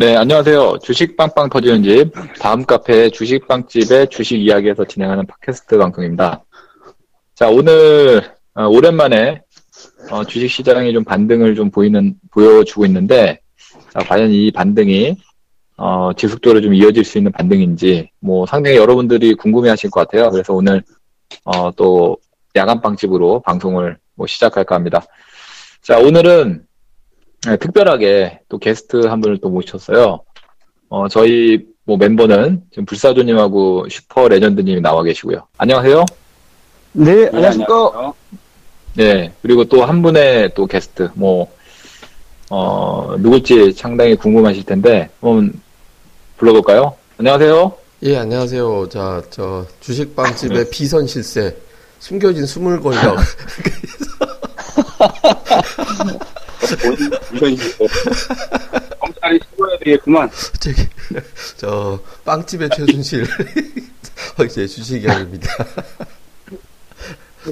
네, 0.00 0.16
안녕하세요. 0.16 0.78
주식 0.82 1.14
빵빵 1.14 1.50
터지는 1.50 1.82
집, 1.82 2.12
다음 2.40 2.64
카페 2.64 3.10
주식 3.10 3.46
빵집의 3.46 4.08
주식 4.08 4.40
이야기에서 4.40 4.86
진행하는 4.86 5.26
팟캐스트 5.26 5.76
방송입니다. 5.76 6.42
자, 7.34 7.50
오늘, 7.50 8.22
어, 8.54 8.66
오랜만에, 8.66 9.42
어, 10.10 10.24
주식 10.24 10.48
시장이 10.48 10.94
좀 10.94 11.04
반등을 11.04 11.54
좀 11.54 11.70
보이는, 11.70 12.14
보여주고 12.30 12.86
있는데, 12.86 13.40
자, 13.92 13.98
과연 13.98 14.30
이 14.30 14.50
반등이, 14.50 15.16
어, 15.76 16.12
지속적으로 16.16 16.62
좀 16.62 16.72
이어질 16.72 17.04
수 17.04 17.18
있는 17.18 17.30
반등인지, 17.32 18.08
뭐, 18.20 18.46
상당히 18.46 18.78
여러분들이 18.78 19.34
궁금해 19.34 19.68
하실 19.68 19.90
것 19.90 20.08
같아요. 20.08 20.30
그래서 20.30 20.54
오늘, 20.54 20.82
어, 21.44 21.70
또, 21.72 22.16
야간 22.56 22.80
빵집으로 22.80 23.42
방송을 23.42 23.98
뭐 24.14 24.26
시작할까 24.26 24.76
합니다. 24.76 25.02
자, 25.82 25.98
오늘은, 25.98 26.64
네, 27.46 27.56
특별하게 27.56 28.40
또 28.48 28.58
게스트 28.58 29.06
한 29.06 29.20
분을 29.20 29.38
또 29.40 29.48
모셨어요. 29.48 30.20
어, 30.90 31.08
저희 31.08 31.64
뭐 31.84 31.96
멤버는 31.96 32.62
지금 32.70 32.84
불사조님하고 32.84 33.88
슈퍼 33.88 34.28
레전드님이 34.28 34.80
나와 34.80 35.02
계시고요. 35.02 35.46
안녕하세요. 35.56 36.04
네, 36.92 37.28
안녕하십니까. 37.32 38.12
네, 38.96 39.32
그리고 39.40 39.64
또 39.64 39.84
한 39.84 40.02
분의 40.02 40.52
또 40.54 40.66
게스트, 40.66 41.10
뭐, 41.14 41.50
어, 42.50 43.14
누굴지 43.18 43.72
상당히 43.72 44.16
궁금하실 44.16 44.64
텐데, 44.64 45.08
한번 45.20 45.52
불러볼까요? 46.36 46.94
안녕하세요. 47.16 47.72
예, 48.02 48.16
안녕하세요. 48.18 48.88
자, 48.88 49.22
저, 49.30 49.64
주식빵집의 49.80 50.70
비선 50.70 51.06
실세, 51.06 51.56
숨겨진 52.00 52.44
스물거리라고. 52.44 53.16
이건 57.34 57.56
검찰이 59.00 59.40
신고해야 59.48 59.78
되겠구만. 59.78 60.30
저기, 60.60 60.82
저, 61.56 61.98
빵집의 62.24 62.70
최순실, 62.76 63.26
이제 64.44 64.66
주식이야입니다. 64.66 65.48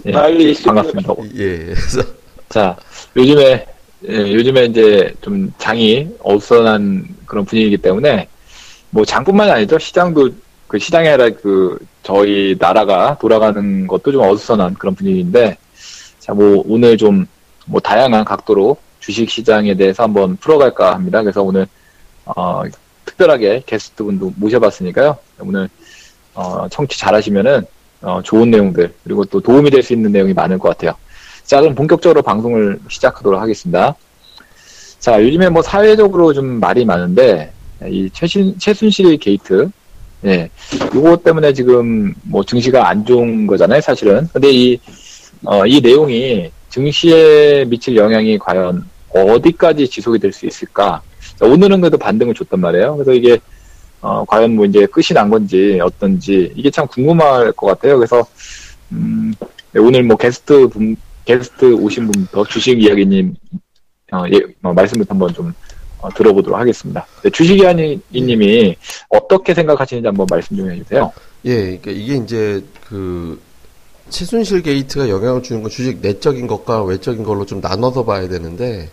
예, 0.07 0.13
빨리 0.13 0.55
반갑습니다. 0.63 1.15
예, 1.37 1.59
그래서, 1.75 2.03
자, 2.49 2.77
요즘에, 3.17 3.67
예, 4.09 4.33
요즘에 4.33 4.67
이제 4.67 5.15
좀 5.21 5.53
장이 5.59 6.09
어수선한 6.21 7.17
그런 7.27 7.45
분위기이기 7.45 7.79
때문에, 7.79 8.29
뭐 8.91 9.05
장뿐만 9.05 9.51
아니죠. 9.51 9.79
시장도, 9.79 10.31
그 10.67 10.79
시장이 10.79 11.09
아니라 11.09 11.31
그, 11.31 11.79
저희 12.03 12.57
나라가 12.59 13.17
돌아가는 13.19 13.87
것도 13.87 14.13
좀 14.13 14.23
어수선한 14.23 14.75
그런 14.75 14.95
분위기인데, 14.95 15.57
자, 16.19 16.35
뭐 16.35 16.63
오늘 16.67 16.97
좀, 16.97 17.27
뭐 17.65 17.81
다양한 17.81 18.25
각도로 18.25 18.77
주식 19.09 19.31
시장에 19.31 19.75
대해서 19.75 20.03
한번 20.03 20.37
풀어갈까 20.37 20.93
합니다. 20.93 21.23
그래서 21.23 21.43
오늘, 21.43 21.67
어, 22.27 22.63
특별하게 23.07 23.63
게스트 23.65 24.05
분도 24.05 24.31
모셔봤으니까요. 24.37 25.17
오늘, 25.41 25.67
어, 26.35 26.69
청취 26.69 26.99
잘 26.99 27.15
하시면은, 27.15 27.65
어, 28.03 28.21
좋은 28.23 28.51
내용들, 28.51 28.93
그리고 29.03 29.25
또 29.25 29.41
도움이 29.41 29.71
될 29.71 29.83
수 29.83 29.95
있는 29.95 30.13
내용이 30.13 30.35
많을 30.35 30.59
것 30.59 30.69
같아요. 30.69 30.93
자, 31.43 31.63
그럼 31.63 31.75
본격적으로 31.75 32.21
방송을 32.21 32.79
시작하도록 32.87 33.41
하겠습니다. 33.41 33.97
자, 34.99 35.23
요즘에 35.23 35.49
뭐 35.49 35.63
사회적으로 35.63 36.35
좀 36.35 36.61
말이 36.61 36.85
많은데, 36.85 37.51
이 37.87 38.11
최신, 38.13 38.59
최순실 38.59 39.17
게이트, 39.17 39.71
예, 40.27 40.51
요거 40.95 41.17
때문에 41.25 41.55
지금 41.55 42.13
뭐 42.25 42.45
증시가 42.45 42.91
안 42.91 43.07
좋은 43.07 43.47
거잖아요, 43.47 43.81
사실은. 43.81 44.29
근데 44.35 44.51
이, 44.51 44.79
어, 45.45 45.65
이 45.65 45.81
내용이 45.81 46.51
증시에 46.69 47.65
미칠 47.65 47.97
영향이 47.97 48.37
과연 48.39 48.85
어디까지 49.11 49.89
지속이 49.89 50.19
될 50.19 50.33
수 50.33 50.47
있을까? 50.47 51.03
자, 51.37 51.45
오늘은 51.47 51.81
그래도 51.81 51.97
반등을 51.99 52.35
줬단 52.35 52.61
말이에요. 52.61 52.97
그래서 52.97 53.13
이게, 53.13 53.39
어, 54.01 54.25
과연 54.27 54.55
뭐 54.55 54.65
이제 54.67 54.87
끝이 54.87 55.07
난 55.15 55.29
건지 55.31 55.79
어떤지 55.83 56.53
이게 56.55 56.71
참 56.71 56.87
궁금할 56.87 57.53
것 57.53 57.67
같아요. 57.69 57.97
그래서, 57.97 58.25
음, 58.93 59.35
네, 59.73 59.81
오늘 59.81 60.03
뭐 60.03 60.17
게스트 60.17 60.69
분, 60.69 60.97
게스트 61.25 61.75
오신 61.75 62.11
분부터 62.11 62.45
주식 62.47 62.83
이야기님, 62.83 63.35
어, 64.13 64.25
예, 64.33 64.41
어, 64.63 64.73
말씀부터 64.73 65.13
한번 65.13 65.33
좀 65.35 65.53
어, 66.01 66.09
들어보도록 66.11 66.59
하겠습니다. 66.59 67.05
네, 67.23 67.31
주식 67.31 67.59
이야기님이 67.59 68.77
어떻게 69.09 69.53
생각하시는지 69.53 70.07
한번 70.07 70.27
말씀 70.31 70.57
좀 70.57 70.71
해주세요. 70.71 71.13
예, 71.47 71.55
그러니까 71.79 71.91
이게 71.91 72.17
이제 72.17 72.65
그, 72.89 73.41
최순실 74.09 74.63
게이트가 74.63 75.09
영향을 75.11 75.43
주는 75.43 75.61
건 75.61 75.71
주식 75.71 75.99
내적인 76.01 76.47
것과 76.47 76.85
외적인 76.85 77.25
걸로 77.25 77.45
좀 77.45 77.61
나눠서 77.61 78.05
봐야 78.05 78.27
되는데, 78.27 78.89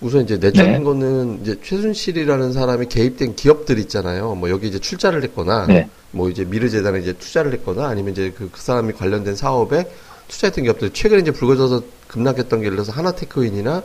우선 0.00 0.22
이제 0.22 0.36
내적인 0.36 0.72
네. 0.72 0.82
거는 0.82 1.40
이제 1.42 1.58
최순실이라는 1.62 2.52
사람이 2.52 2.86
개입된 2.86 3.34
기업들 3.34 3.78
있잖아요. 3.78 4.34
뭐 4.34 4.50
여기 4.50 4.68
이제 4.68 4.78
출자를 4.78 5.22
했거나, 5.24 5.66
네. 5.66 5.88
뭐 6.10 6.28
이제 6.28 6.44
미르재단에 6.44 7.00
이제 7.00 7.14
투자를 7.14 7.52
했거나, 7.54 7.86
아니면 7.86 8.12
이제 8.12 8.32
그, 8.36 8.50
그 8.50 8.60
사람이 8.60 8.92
관련된 8.92 9.36
사업에 9.36 9.90
투자했던 10.28 10.64
기업들, 10.64 10.92
최근에 10.92 11.22
이제 11.22 11.30
불거져서 11.30 11.82
급락했던 12.08 12.60
게 12.60 12.66
예를 12.66 12.76
들어서 12.76 12.92
하나테크인이나 12.92 13.82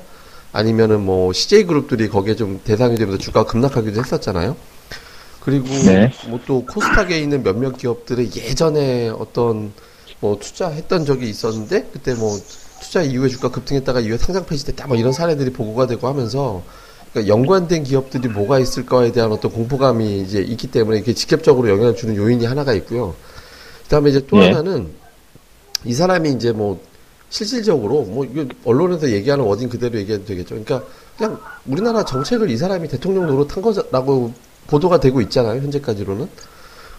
아니면은 0.51 1.01
뭐 1.01 1.31
CJ 1.31 1.65
그룹들이 1.65 2.09
거기에 2.09 2.35
좀 2.35 2.59
대상이 2.63 2.97
되면서 2.97 3.17
주가가 3.17 3.49
급락하기도 3.49 3.99
했었잖아요. 4.01 4.55
그리고 5.39 5.65
네. 5.85 6.11
뭐또 6.27 6.65
코스닥에 6.65 7.19
있는 7.19 7.41
몇몇 7.41 7.77
기업들의 7.77 8.31
예전에 8.35 9.09
어떤 9.09 9.71
뭐 10.19 10.37
투자했던 10.39 11.05
적이 11.05 11.29
있었는데 11.29 11.89
그때 11.91 12.13
뭐 12.13 12.37
투자 12.91 13.03
이후에 13.03 13.29
주가 13.29 13.49
급등했다가 13.49 14.01
이후에 14.01 14.17
상장 14.17 14.45
폐지됐다 14.45 14.85
뭐 14.85 14.97
이런 14.97 15.13
사례들이 15.13 15.53
보고가 15.53 15.87
되고 15.87 16.09
하면서 16.09 16.61
그러니까 17.13 17.33
연관된 17.33 17.85
기업들이 17.85 18.27
뭐가 18.27 18.59
있을까에 18.59 19.13
대한 19.13 19.31
어떤 19.31 19.49
공포감이 19.49 20.19
이제 20.19 20.41
있기 20.41 20.67
때문에 20.67 20.97
이게 20.97 21.13
직접적으로 21.13 21.69
영향을 21.69 21.95
주는 21.95 22.17
요인이 22.17 22.45
하나가 22.45 22.73
있고요. 22.73 23.15
그다음에 23.83 24.09
이제 24.09 24.25
또 24.27 24.39
네. 24.39 24.47
하나는 24.47 24.89
이 25.85 25.93
사람이 25.93 26.31
이제 26.31 26.51
뭐 26.51 26.81
실질적으로 27.29 28.03
뭐 28.03 28.25
이거 28.25 28.45
언론에서 28.65 29.09
얘기하는 29.09 29.45
워딩 29.45 29.69
그대로 29.69 29.97
얘기해도 29.97 30.25
되겠죠. 30.25 30.49
그러니까 30.49 30.83
그냥 31.17 31.39
우리나라 31.65 32.03
정책을 32.03 32.49
이 32.49 32.57
사람이 32.57 32.89
대통령 32.89 33.25
노릇한 33.25 33.61
거라고 33.61 34.33
보도가 34.67 34.99
되고 34.99 35.21
있잖아요. 35.21 35.61
현재까지로는. 35.61 36.27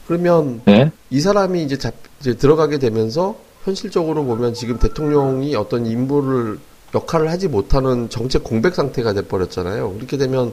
그러면 0.06 0.62
네. 0.64 0.90
이 1.10 1.20
사람이 1.20 1.62
이제 1.62 1.76
잡, 1.76 1.92
이제 2.20 2.32
들어가게 2.32 2.78
되면서 2.78 3.36
현실적으로 3.64 4.24
보면 4.24 4.54
지금 4.54 4.78
대통령이 4.78 5.54
어떤 5.54 5.86
임무를 5.86 6.58
역할을 6.94 7.30
하지 7.30 7.48
못하는 7.48 8.08
정책 8.10 8.44
공백 8.44 8.74
상태가 8.74 9.12
돼버렸잖아요. 9.14 9.94
그렇게 9.94 10.16
되면 10.16 10.52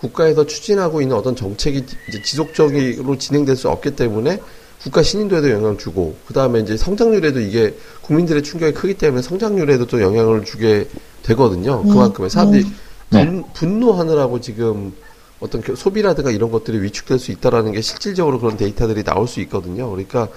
국가에서 0.00 0.46
추진하고 0.46 1.00
있는 1.00 1.16
어떤 1.16 1.34
정책이 1.34 1.84
이제 2.08 2.22
지속적으로 2.22 3.18
진행될 3.18 3.56
수 3.56 3.68
없기 3.68 3.96
때문에 3.96 4.40
국가 4.82 5.02
신인도에도 5.02 5.50
영향을 5.50 5.78
주고 5.78 6.16
그 6.26 6.34
다음에 6.34 6.60
이제 6.60 6.76
성장률에도 6.76 7.40
이게 7.40 7.74
국민들의 8.02 8.42
충격이 8.42 8.74
크기 8.74 8.94
때문에 8.94 9.22
성장률에도 9.22 9.86
또 9.86 10.00
영향을 10.00 10.44
주게 10.44 10.86
되거든요. 11.22 11.82
그만큼의 11.82 12.30
사람들이 12.30 12.64
네. 13.10 13.24
분, 13.26 13.44
분노하느라고 13.54 14.40
지금 14.40 14.92
어떤 15.40 15.60
겨- 15.62 15.74
소비라든가 15.74 16.30
이런 16.30 16.50
것들이 16.50 16.80
위축될 16.82 17.18
수 17.18 17.32
있다라는 17.32 17.72
게 17.72 17.80
실질적으로 17.80 18.38
그런 18.38 18.56
데이터들이 18.56 19.02
나올 19.02 19.26
수 19.26 19.40
있거든요. 19.40 19.90
그러니까 19.90 20.28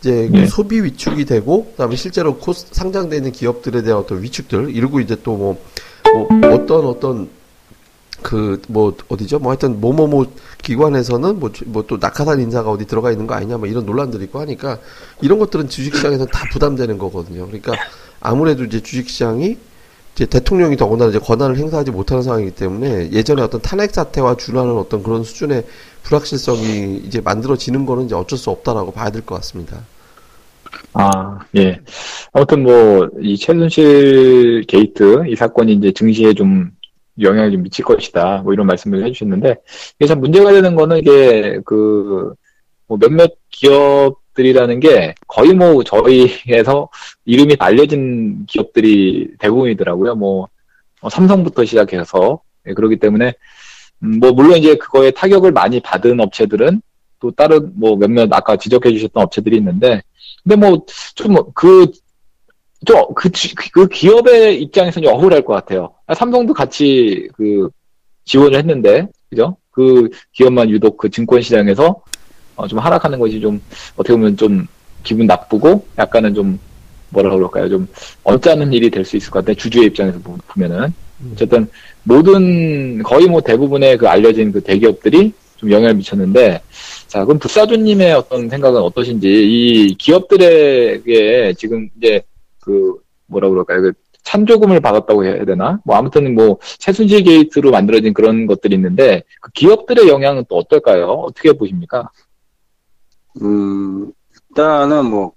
이제 0.00 0.28
그 0.28 0.36
네. 0.38 0.46
소비 0.46 0.82
위축이 0.82 1.24
되고 1.26 1.66
그다음에 1.72 1.94
실제로 1.96 2.36
코스, 2.36 2.66
상장돼 2.70 3.16
있는 3.16 3.32
기업들에 3.32 3.82
대한 3.82 4.00
어떤 4.00 4.22
위축들 4.22 4.74
이러고 4.74 5.00
이제 5.00 5.16
또뭐 5.22 5.58
뭐 6.14 6.28
어떤 6.52 6.86
어떤 6.86 7.28
그 8.22 8.60
뭐 8.68 8.94
어디죠? 9.08 9.38
뭐 9.38 9.50
하여튼 9.52 9.80
뭐뭐뭐 9.80 10.32
기관에서는 10.62 11.38
뭐 11.38 11.50
뭐 11.66 11.86
또 11.86 11.96
낙하산 11.98 12.40
인사가 12.40 12.70
어디 12.70 12.86
들어가 12.86 13.10
있는 13.10 13.26
거 13.26 13.34
아니냐 13.34 13.58
뭐 13.58 13.66
이런 13.66 13.86
논란들이 13.86 14.24
있고 14.24 14.40
하니까 14.40 14.78
이런 15.20 15.38
것들은 15.38 15.68
주식시장에서 15.68 16.26
다 16.26 16.46
부담되는 16.52 16.98
거거든요. 16.98 17.46
그러니까 17.46 17.72
아무래도 18.20 18.64
이제 18.64 18.80
주식시장이 18.80 19.56
이제 20.20 20.26
대통령이 20.26 20.76
더구나 20.76 21.06
이제 21.06 21.18
권한을 21.18 21.56
행사하지 21.56 21.92
못하는 21.92 22.22
상황이기 22.22 22.50
때문에 22.50 23.10
예전에 23.10 23.40
어떤 23.40 23.62
탄핵 23.62 23.90
사태와 23.90 24.36
준하는 24.36 24.76
어떤 24.76 25.02
그런 25.02 25.24
수준의 25.24 25.64
불확실성이 26.02 26.98
이제 27.06 27.22
만들어지는 27.22 27.86
거는 27.86 28.04
이제 28.04 28.14
어쩔 28.14 28.38
수 28.38 28.50
없다라고 28.50 28.92
봐야 28.92 29.08
될 29.08 29.22
것 29.22 29.36
같습니다. 29.36 29.80
아, 30.92 31.38
예. 31.56 31.80
아무튼 32.34 32.62
뭐, 32.64 33.08
이 33.22 33.34
최순실 33.38 34.64
게이트, 34.68 35.22
이 35.26 35.34
사건이 35.34 35.72
이제 35.72 35.90
증시에 35.92 36.34
좀 36.34 36.70
영향을 37.18 37.52
좀 37.52 37.62
미칠 37.62 37.84
것이다. 37.86 38.42
뭐 38.44 38.52
이런 38.52 38.66
말씀을 38.66 39.02
해주셨는데, 39.06 39.56
이게 39.98 40.06
참 40.06 40.20
문제가 40.20 40.52
되는 40.52 40.74
거는 40.76 40.98
이게 40.98 41.60
그, 41.64 42.34
뭐 42.86 42.98
몇몇 42.98 43.32
기업 43.48 44.19
들이라는 44.34 44.80
게 44.80 45.14
거의 45.26 45.52
뭐 45.52 45.82
저희에서 45.82 46.88
이름이 47.24 47.56
알려진 47.58 48.46
기업들이 48.46 49.28
대부분이더라고요. 49.38 50.14
뭐, 50.14 50.48
어, 51.00 51.08
삼성부터 51.08 51.64
시작해서. 51.64 52.40
예, 52.68 52.74
그렇기 52.74 52.96
때문에, 52.96 53.32
음, 54.02 54.18
뭐, 54.20 54.32
물론 54.32 54.58
이제 54.58 54.74
그거에 54.76 55.10
타격을 55.10 55.52
많이 55.52 55.80
받은 55.80 56.20
업체들은 56.20 56.82
또 57.20 57.30
다른 57.30 57.72
뭐 57.74 57.96
몇몇 57.96 58.28
아까 58.32 58.56
지적해 58.56 58.90
주셨던 58.92 59.22
업체들이 59.24 59.56
있는데, 59.58 60.02
근데 60.42 60.56
뭐, 60.56 60.84
좀, 61.14 61.36
그, 61.54 61.90
좀, 62.86 62.96
그, 63.14 63.30
지- 63.32 63.54
그 63.72 63.88
기업의 63.88 64.62
입장에서는 64.62 65.08
억울할 65.08 65.42
것 65.42 65.54
같아요. 65.54 65.94
아, 66.06 66.14
삼성도 66.14 66.52
같이 66.54 67.28
그, 67.34 67.68
지원을 68.24 68.58
했는데, 68.58 69.06
그죠? 69.28 69.56
그그 69.70 70.10
기업만 70.32 70.68
유독 70.70 70.96
그 70.96 71.08
증권 71.08 71.40
시장에서 71.40 72.02
어, 72.60 72.66
좀 72.66 72.78
하락하는 72.78 73.18
것이 73.18 73.40
좀 73.40 73.60
어떻게 73.96 74.12
보면 74.12 74.36
좀 74.36 74.66
기분 75.02 75.26
나쁘고 75.26 75.86
약간은 75.98 76.34
좀 76.34 76.58
뭐라 77.08 77.30
그럴까요? 77.34 77.68
좀 77.68 77.88
언짢은 78.24 78.72
일이 78.72 78.90
될 78.90 79.04
수 79.04 79.16
있을 79.16 79.30
것 79.30 79.40
같아요. 79.40 79.56
주주의 79.56 79.86
입장에서 79.86 80.18
보- 80.20 80.36
보면은 80.48 80.92
어쨌든 81.32 81.66
모든 82.04 83.02
거의 83.02 83.26
뭐 83.26 83.40
대부분의 83.40 83.96
그 83.98 84.06
알려진 84.08 84.52
그 84.52 84.60
대기업들이 84.62 85.32
좀 85.56 85.70
영향을 85.70 85.94
미쳤는데 85.94 86.60
자 87.08 87.24
그럼 87.24 87.38
불사조님의 87.38 88.12
어떤 88.12 88.48
생각은 88.48 88.80
어떠신지 88.80 89.26
이 89.28 89.94
기업들에게 89.98 91.54
지금 91.58 91.88
이제 91.98 92.22
그 92.60 92.94
뭐라 93.26 93.48
그럴까요? 93.48 93.82
그 93.82 93.92
찬조금을 94.22 94.80
받았다고 94.80 95.24
해야 95.24 95.44
되나? 95.44 95.80
뭐 95.84 95.96
아무튼 95.96 96.34
뭐 96.34 96.58
최순실 96.78 97.24
게이트로 97.24 97.70
만들어진 97.70 98.12
그런 98.14 98.46
것들이 98.46 98.74
있는데 98.76 99.22
그 99.40 99.50
기업들의 99.52 100.08
영향은 100.08 100.44
또 100.48 100.56
어떨까요? 100.58 101.06
어떻게 101.06 101.52
보십니까? 101.52 102.08
음, 103.42 104.12
일단은 104.50 105.06
뭐, 105.06 105.32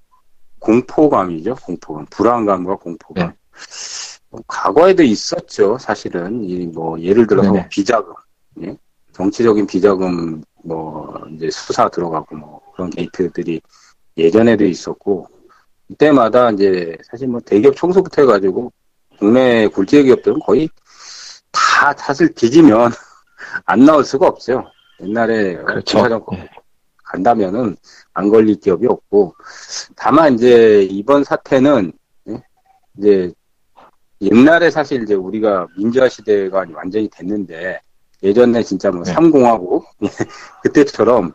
공포감이죠, 0.60 1.56
공포감. 1.56 2.06
불안감과 2.10 2.76
공포감. 2.78 3.30
네. 3.30 3.36
뭐 4.30 4.42
과거에도 4.48 5.04
있었죠, 5.04 5.78
사실은. 5.78 6.44
이 6.44 6.66
뭐, 6.68 7.00
예를 7.00 7.28
들어서 7.28 7.52
네네. 7.52 7.70
비자금, 7.70 8.14
예? 8.64 8.78
정치적인 9.12 9.68
비자금, 9.68 10.44
뭐, 10.64 11.22
이제 11.36 11.50
수사 11.52 11.90
들어가고 11.90 12.36
뭐, 12.36 12.62
그런 12.74 12.90
게이트들이 12.90 13.62
예전에도 14.18 14.66
있었고, 14.66 15.28
이때마다 15.90 16.52
이제, 16.52 16.98
사실 17.04 17.28
뭐, 17.28 17.40
대기업 17.42 17.76
청소부터 17.76 18.22
해가지고, 18.24 18.72
국내 19.20 19.68
굴지 19.68 20.04
기업들은 20.04 20.40
거의 20.40 20.70
다 21.52 21.94
사실 21.94 22.34
뒤지면 22.34 22.92
안 23.66 23.86
나올 23.86 24.04
수가 24.04 24.28
없어요. 24.28 24.66
옛날에 25.02 25.56
그렇죠. 25.56 26.00
예. 26.34 26.50
간다면은 27.14 27.78
안 28.14 28.30
걸릴 28.30 28.60
기업이 28.60 28.88
없고 28.88 29.36
다만 29.96 30.34
이제 30.34 30.82
이번 30.90 31.24
사태는 31.24 31.94
예? 32.30 32.44
이제 32.98 33.32
옛날에 34.22 34.72
사실 34.72 35.04
이제 35.04 35.14
우리가 35.14 35.68
민주화 35.78 36.10
시대가 36.10 36.66
완전히 36.74 37.08
됐는데 37.10 37.80
예전에 38.24 38.64
진짜 38.64 38.90
뭐 38.90 39.04
네. 39.04 39.14
삼공하고 39.14 39.84
그때처럼 40.64 41.34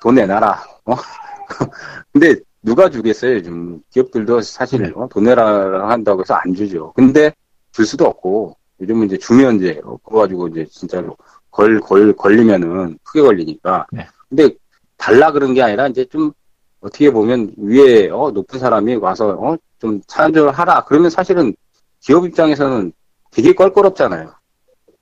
돈 0.00 0.14
내놔라 0.14 0.64
어? 0.86 0.94
근데 2.12 2.36
누가 2.62 2.88
주겠어요 2.88 3.34
요즘 3.34 3.82
기업들도 3.90 4.40
사실 4.40 4.82
네. 4.82 4.92
어? 4.94 5.08
돈 5.10 5.24
내라 5.24 5.90
한다고 5.90 6.22
해서 6.22 6.34
안 6.34 6.54
주죠 6.54 6.92
근데 6.94 7.32
줄 7.72 7.84
수도 7.84 8.06
없고 8.06 8.56
요즘은 8.80 9.06
이제 9.06 9.18
주면 9.18 9.56
이제 9.56 9.80
어, 9.84 9.98
그거 10.02 10.20
가지고 10.20 10.48
이제 10.48 10.64
진짜로 10.70 11.16
걸, 11.50 11.80
걸, 11.80 12.14
걸리면은 12.14 12.98
크게 13.02 13.20
걸리니까 13.20 13.86
네. 13.92 14.06
근데 14.28 14.54
달라 14.98 15.32
그런 15.32 15.54
게 15.54 15.62
아니라 15.62 15.86
이제 15.86 16.04
좀 16.04 16.32
어떻게 16.80 17.10
보면 17.10 17.54
위에 17.56 18.10
어, 18.10 18.30
높은 18.30 18.58
사람이 18.58 18.96
와서 18.96 19.30
어, 19.40 19.56
좀 19.78 20.00
찬조를 20.06 20.52
하라. 20.52 20.84
그러면 20.84 21.08
사실은 21.08 21.54
기업 22.00 22.26
입장에서는 22.26 22.92
되게 23.30 23.54
껄끄럽잖아요. 23.54 24.32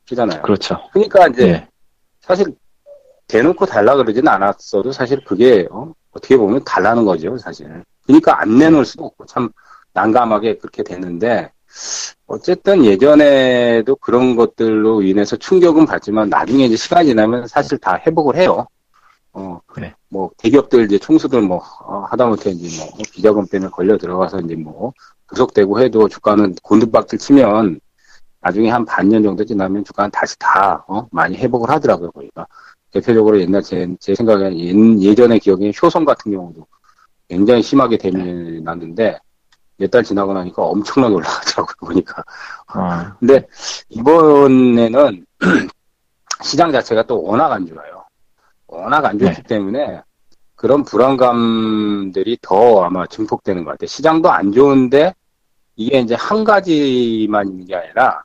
그잖아요. 0.08 0.42
그렇죠. 0.42 0.78
그러니까 0.92 1.26
이제 1.28 1.48
예. 1.48 1.68
사실 2.20 2.46
대놓고 3.26 3.66
달라 3.66 3.96
그러진 3.96 4.26
않았어도 4.28 4.92
사실 4.92 5.22
그게 5.24 5.66
어, 5.70 5.92
떻게 6.12 6.36
보면 6.36 6.62
달라는 6.64 7.04
거죠, 7.04 7.36
사실. 7.38 7.82
그러니까 8.04 8.40
안 8.40 8.56
내놓을 8.56 8.84
수도 8.84 9.04
없고 9.04 9.26
참 9.26 9.50
난감하게 9.92 10.58
그렇게 10.58 10.82
됐는데 10.82 11.50
어쨌든 12.26 12.84
예전에도 12.84 13.96
그런 13.96 14.36
것들로 14.36 15.02
인해서 15.02 15.36
충격은 15.36 15.86
받지만 15.86 16.28
나중에 16.28 16.66
이제 16.66 16.76
시간이 16.76 17.08
지나면 17.08 17.48
사실 17.48 17.78
다 17.78 18.00
회복을 18.06 18.36
해요. 18.36 18.66
어, 19.36 19.60
네. 19.76 19.94
뭐 20.08 20.30
대기업들 20.38 20.86
이제 20.86 20.98
총수들 20.98 21.42
뭐 21.42 21.62
어, 21.82 22.06
하다못해 22.10 22.50
이제 22.52 22.82
뭐 22.82 22.90
비자금 23.12 23.46
때문에 23.46 23.70
걸려 23.70 23.98
들어가서 23.98 24.40
이제 24.40 24.56
뭐 24.56 24.94
구속되고 25.26 25.78
해도 25.80 26.08
주가는 26.08 26.54
곤두박질 26.62 27.18
치면 27.18 27.78
나중에 28.40 28.70
한 28.70 28.84
반년 28.86 29.22
정도 29.22 29.44
지나면 29.44 29.84
주가는 29.84 30.10
다시 30.10 30.38
다 30.38 30.82
어, 30.88 31.06
많이 31.10 31.36
회복을 31.36 31.68
하더라고요 31.68 32.10
보니까 32.12 32.46
대표적으로 32.92 33.38
옛날 33.38 33.62
제, 33.62 33.86
제 34.00 34.14
생각에 34.14 34.56
예, 34.56 34.72
예전의 35.00 35.40
기억에 35.40 35.70
효성 35.82 36.06
같은 36.06 36.32
경우도 36.32 36.66
굉장히 37.28 37.62
심하게 37.62 37.98
데미 37.98 38.60
났는데 38.62 39.18
몇 39.78 39.90
달 39.90 40.02
지나고 40.02 40.32
나니까 40.32 40.62
엄청나게 40.62 41.14
올라가더라고요 41.14 41.74
보니까 41.80 42.24
어, 42.74 43.12
근데 43.18 43.46
이번에는 43.90 45.26
시장 46.42 46.72
자체가 46.72 47.02
또 47.02 47.22
워낙 47.22 47.52
안 47.52 47.66
좋아요. 47.66 47.95
워낙 48.76 49.04
안 49.04 49.18
좋기 49.18 49.34
네. 49.34 49.42
때문에 49.42 50.02
그런 50.54 50.84
불안감들이 50.84 52.38
더 52.40 52.84
아마 52.84 53.06
증폭되는 53.06 53.64
것 53.64 53.72
같아요. 53.72 53.86
시장도 53.86 54.30
안 54.30 54.52
좋은데 54.52 55.14
이게 55.76 56.00
이제 56.00 56.14
한 56.14 56.44
가지만 56.44 57.48
있는 57.48 57.66
게 57.66 57.74
아니라 57.74 58.22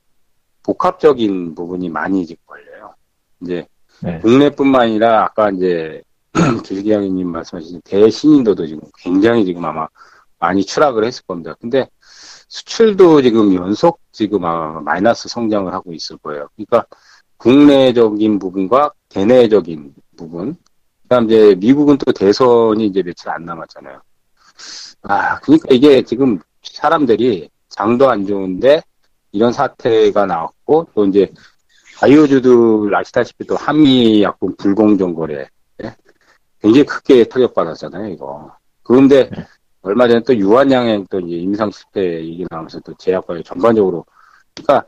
복합적인 0.64 1.56
부분이 1.56 1.90
많이 1.90 2.26
지금 2.26 2.42
걸려요. 2.46 2.94
이제 3.42 3.66
네. 4.02 4.20
국내뿐만 4.20 4.82
아니라 4.82 5.26
아까 5.26 5.50
이제 5.50 6.02
주식이양님 6.64 7.28
말씀하신 7.28 7.82
대신인도도 7.84 8.66
지금 8.68 8.82
굉장히 8.98 9.44
지금 9.46 9.66
아마 9.66 9.88
많이 10.40 10.66
추락을 10.66 11.04
했을 11.04 11.24
겁니다. 11.26 11.56
근데 11.60 11.88
수출도 12.48 13.22
지금 13.22 13.54
연속 13.56 14.00
지금 14.12 14.46
아마 14.46 14.80
마이너스 14.82 15.28
성장을 15.28 15.72
하고 15.74 15.94
있을 15.94 16.18
거예요. 16.18 16.48
그러니까 16.56 16.86
국내적인 17.38 18.40
부분과 18.40 18.92
대내적인 19.10 19.94
부분. 20.18 20.56
그다음 21.04 21.26
이제 21.26 21.56
미국은 21.56 21.98
또 21.98 22.12
대선이 22.12 22.86
이제 22.86 23.04
며칠 23.04 23.30
안 23.30 23.46
남았잖아요. 23.46 24.02
아, 25.04 25.40
그러니까 25.40 25.68
이게 25.72 26.02
지금 26.04 26.40
사람들이 26.64 27.50
장도 27.70 28.10
안 28.10 28.26
좋은데 28.26 28.82
이런 29.32 29.52
사태가 29.52 30.26
나왔고 30.26 30.88
또 30.94 31.06
이제 31.06 31.32
바이오주들 32.00 32.94
아시다시피 32.96 33.46
또 33.46 33.56
한미 33.56 34.24
약품 34.24 34.56
불공정 34.56 35.14
거래 35.14 35.48
예? 35.84 35.96
굉장히 36.60 36.86
크게 36.86 37.24
타격받았잖아요, 37.26 38.08
이거. 38.14 38.56
그런데 38.84 39.30
네. 39.30 39.46
얼마 39.82 40.08
전에 40.08 40.22
또 40.24 40.36
유한양행 40.36 41.08
또 41.10 41.20
이제 41.20 41.36
임상 41.38 41.72
실패 41.72 42.02
얘기 42.24 42.46
나오면서 42.50 42.80
또 42.82 42.94
제약과에 42.96 43.42
전반적으로 43.44 44.06
그러니까 44.56 44.88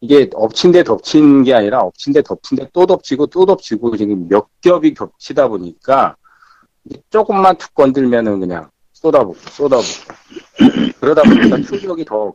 이게 0.00 0.28
엎친 0.34 0.72
데 0.72 0.82
덮친 0.84 1.42
게 1.44 1.54
아니라 1.54 1.80
엎친 1.80 2.12
데 2.12 2.22
덮친 2.22 2.56
데 2.58 2.68
또 2.72 2.86
덮치고 2.86 3.26
또 3.28 3.46
덮치고 3.46 3.96
지금 3.96 4.28
몇 4.28 4.46
겹이 4.60 4.94
겹치다 4.94 5.48
보니까 5.48 6.16
조금만 7.10 7.56
툭 7.56 7.74
건들면은 7.74 8.40
그냥 8.40 8.70
쏟아붓고 8.92 9.50
쏟아붓고 9.50 10.14
그러다 11.00 11.22
보니까 11.22 11.56
충격이 11.62 12.04
더 12.04 12.32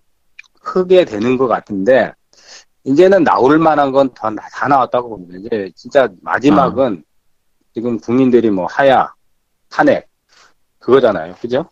크게 0.61 1.05
되는 1.05 1.37
것 1.37 1.47
같은데 1.47 2.13
이제는 2.83 3.23
나올 3.23 3.59
만한 3.59 3.91
건 3.91 4.09
다 4.13 4.31
다 4.51 4.67
나왔다고 4.67 5.09
봅니다. 5.09 5.37
이제 5.39 5.71
진짜 5.75 6.09
마지막은 6.21 7.03
지금 7.73 7.99
국민들이 7.99 8.49
뭐 8.49 8.65
하야 8.65 9.13
탄핵 9.69 10.07
그거잖아요, 10.79 11.35
그죠? 11.39 11.69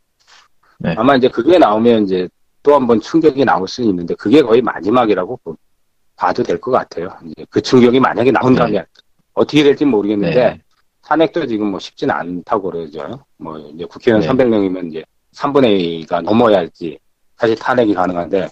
네. 0.78 0.94
아마 0.98 1.16
이제 1.16 1.28
그게 1.28 1.58
나오면 1.58 2.04
이제 2.04 2.30
또 2.62 2.74
한 2.76 2.86
번 2.88 3.02
충격이 3.02 3.44
나올 3.44 3.68
수는 3.68 3.90
있는데 3.90 4.14
그게 4.16 4.42
거의 4.44 4.62
마지막이라고 4.62 5.40
보- 5.44 5.58
봐도 6.20 6.44
될 6.44 6.60
것 6.60 6.72
같아요. 6.72 7.16
이제 7.26 7.46
그 7.50 7.62
충격이 7.62 8.00
만약에 8.02 8.32
나온다면 8.32 8.86
어떻게 9.34 9.64
될지 9.64 9.86
모르겠는데 9.86 10.36
네. 10.36 10.62
탄핵도 11.04 11.48
지금 11.48 11.68
뭐 11.72 11.80
쉽지는 11.80 12.14
않다고 12.14 12.72
그러죠. 12.72 13.24
뭐 13.38 13.58
이제 13.58 13.86
국회의원 13.86 14.22
네. 14.22 14.28
300명이면 14.28 14.90
이제 14.90 15.04
3분의 15.34 16.06
2가 16.06 16.22
넘어야 16.22 16.58
할지 16.58 17.00
사실 17.38 17.56
탄핵이 17.56 17.94
가능한데 17.94 18.50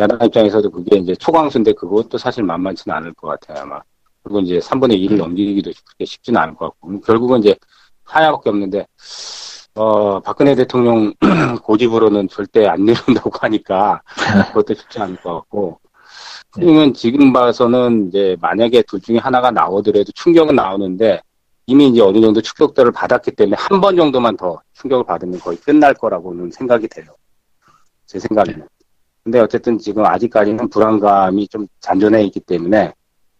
야당 0.00 0.18
입장에서도 0.26 0.70
그게 0.70 0.96
이제 0.96 1.14
초강수인데 1.14 1.74
그것도 1.74 2.16
사실 2.16 2.44
만만치는 2.44 2.96
않을 2.96 3.12
것 3.12 3.28
같아요 3.28 3.64
아마. 3.64 3.80
그리고 4.22 4.40
이제 4.40 4.58
3분의 4.58 4.98
2를 5.06 5.16
넘기기도 5.18 5.70
그렇게 5.84 6.04
쉽지는 6.06 6.40
않을 6.40 6.54
것 6.54 6.70
같고 6.70 7.00
결국은 7.02 7.40
이제 7.40 7.54
하야밖에 8.04 8.48
없는데 8.50 8.86
어 9.74 10.20
박근혜 10.20 10.54
대통령 10.54 11.12
고집으로는 11.62 12.28
절대 12.28 12.66
안 12.66 12.84
내려온다고 12.86 13.30
하니까 13.40 14.00
그것도 14.48 14.74
쉽지 14.74 14.98
않을 15.00 15.16
것 15.16 15.34
같고 15.34 15.78
그러면 16.52 16.92
지금 16.94 17.32
봐서는 17.32 18.08
이제 18.08 18.36
만약에 18.40 18.82
둘 18.82 19.00
중에 19.00 19.18
하나가 19.18 19.50
나오더라도 19.50 20.12
충격은 20.14 20.54
나오는데 20.54 21.20
이미 21.66 21.88
이제 21.88 22.00
어느 22.02 22.20
정도 22.20 22.40
충격들을 22.42 22.92
받았기 22.92 23.30
때문에 23.32 23.56
한 23.58 23.80
번 23.80 23.96
정도만 23.96 24.36
더 24.36 24.60
충격을 24.74 25.04
받으면 25.06 25.38
거의 25.40 25.56
끝날 25.58 25.94
거라고는 25.94 26.50
생각이 26.50 26.88
돼요. 26.88 27.06
제 28.06 28.18
생각에는. 28.18 28.66
근데 29.24 29.38
어쨌든 29.40 29.78
지금 29.78 30.04
아직까지는 30.04 30.68
불안감이 30.68 31.46
좀 31.48 31.66
잔존해 31.80 32.24
있기 32.24 32.40
때문에 32.40 32.92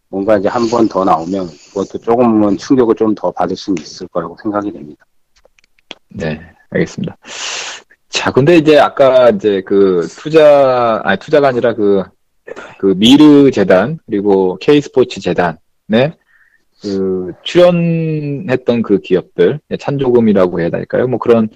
뭔가 0.09 0.39
이제 0.39 0.49
한 0.49 0.69
번 0.71 0.89
더 0.89 1.05
나오면 1.05 1.49
그것도 1.69 1.99
조금은 1.99 2.57
충격을 2.57 2.95
좀 2.95 3.15
더 3.15 3.31
받을 3.31 3.57
수는 3.57 3.83
있을 3.83 4.07
거라고 4.09 4.37
생각이 4.43 4.73
됩니다. 4.73 5.05
네, 6.09 6.41
알겠습니다. 6.71 7.17
자, 8.09 8.31
근데 8.31 8.57
이제 8.59 8.79
아까 8.79 9.31
이제 9.31 9.61
그 9.67 10.07
투자, 10.09 11.01
아니 11.05 11.19
투자가 11.19 11.49
아니라 11.49 11.75
그, 11.75 12.05
그 12.79 12.95
미르 12.97 13.51
재단, 13.51 13.99
그리고 14.07 14.57
K스포츠 14.61 15.21
재단, 15.21 15.59
네. 15.87 16.15
그 16.81 17.33
출연했던 17.45 18.83
그 18.83 18.99
기업들 18.99 19.61
찬조금이라고 19.79 20.61
해야 20.61 20.69
될까요? 20.69 21.07
뭐 21.07 21.19
그런 21.21 21.49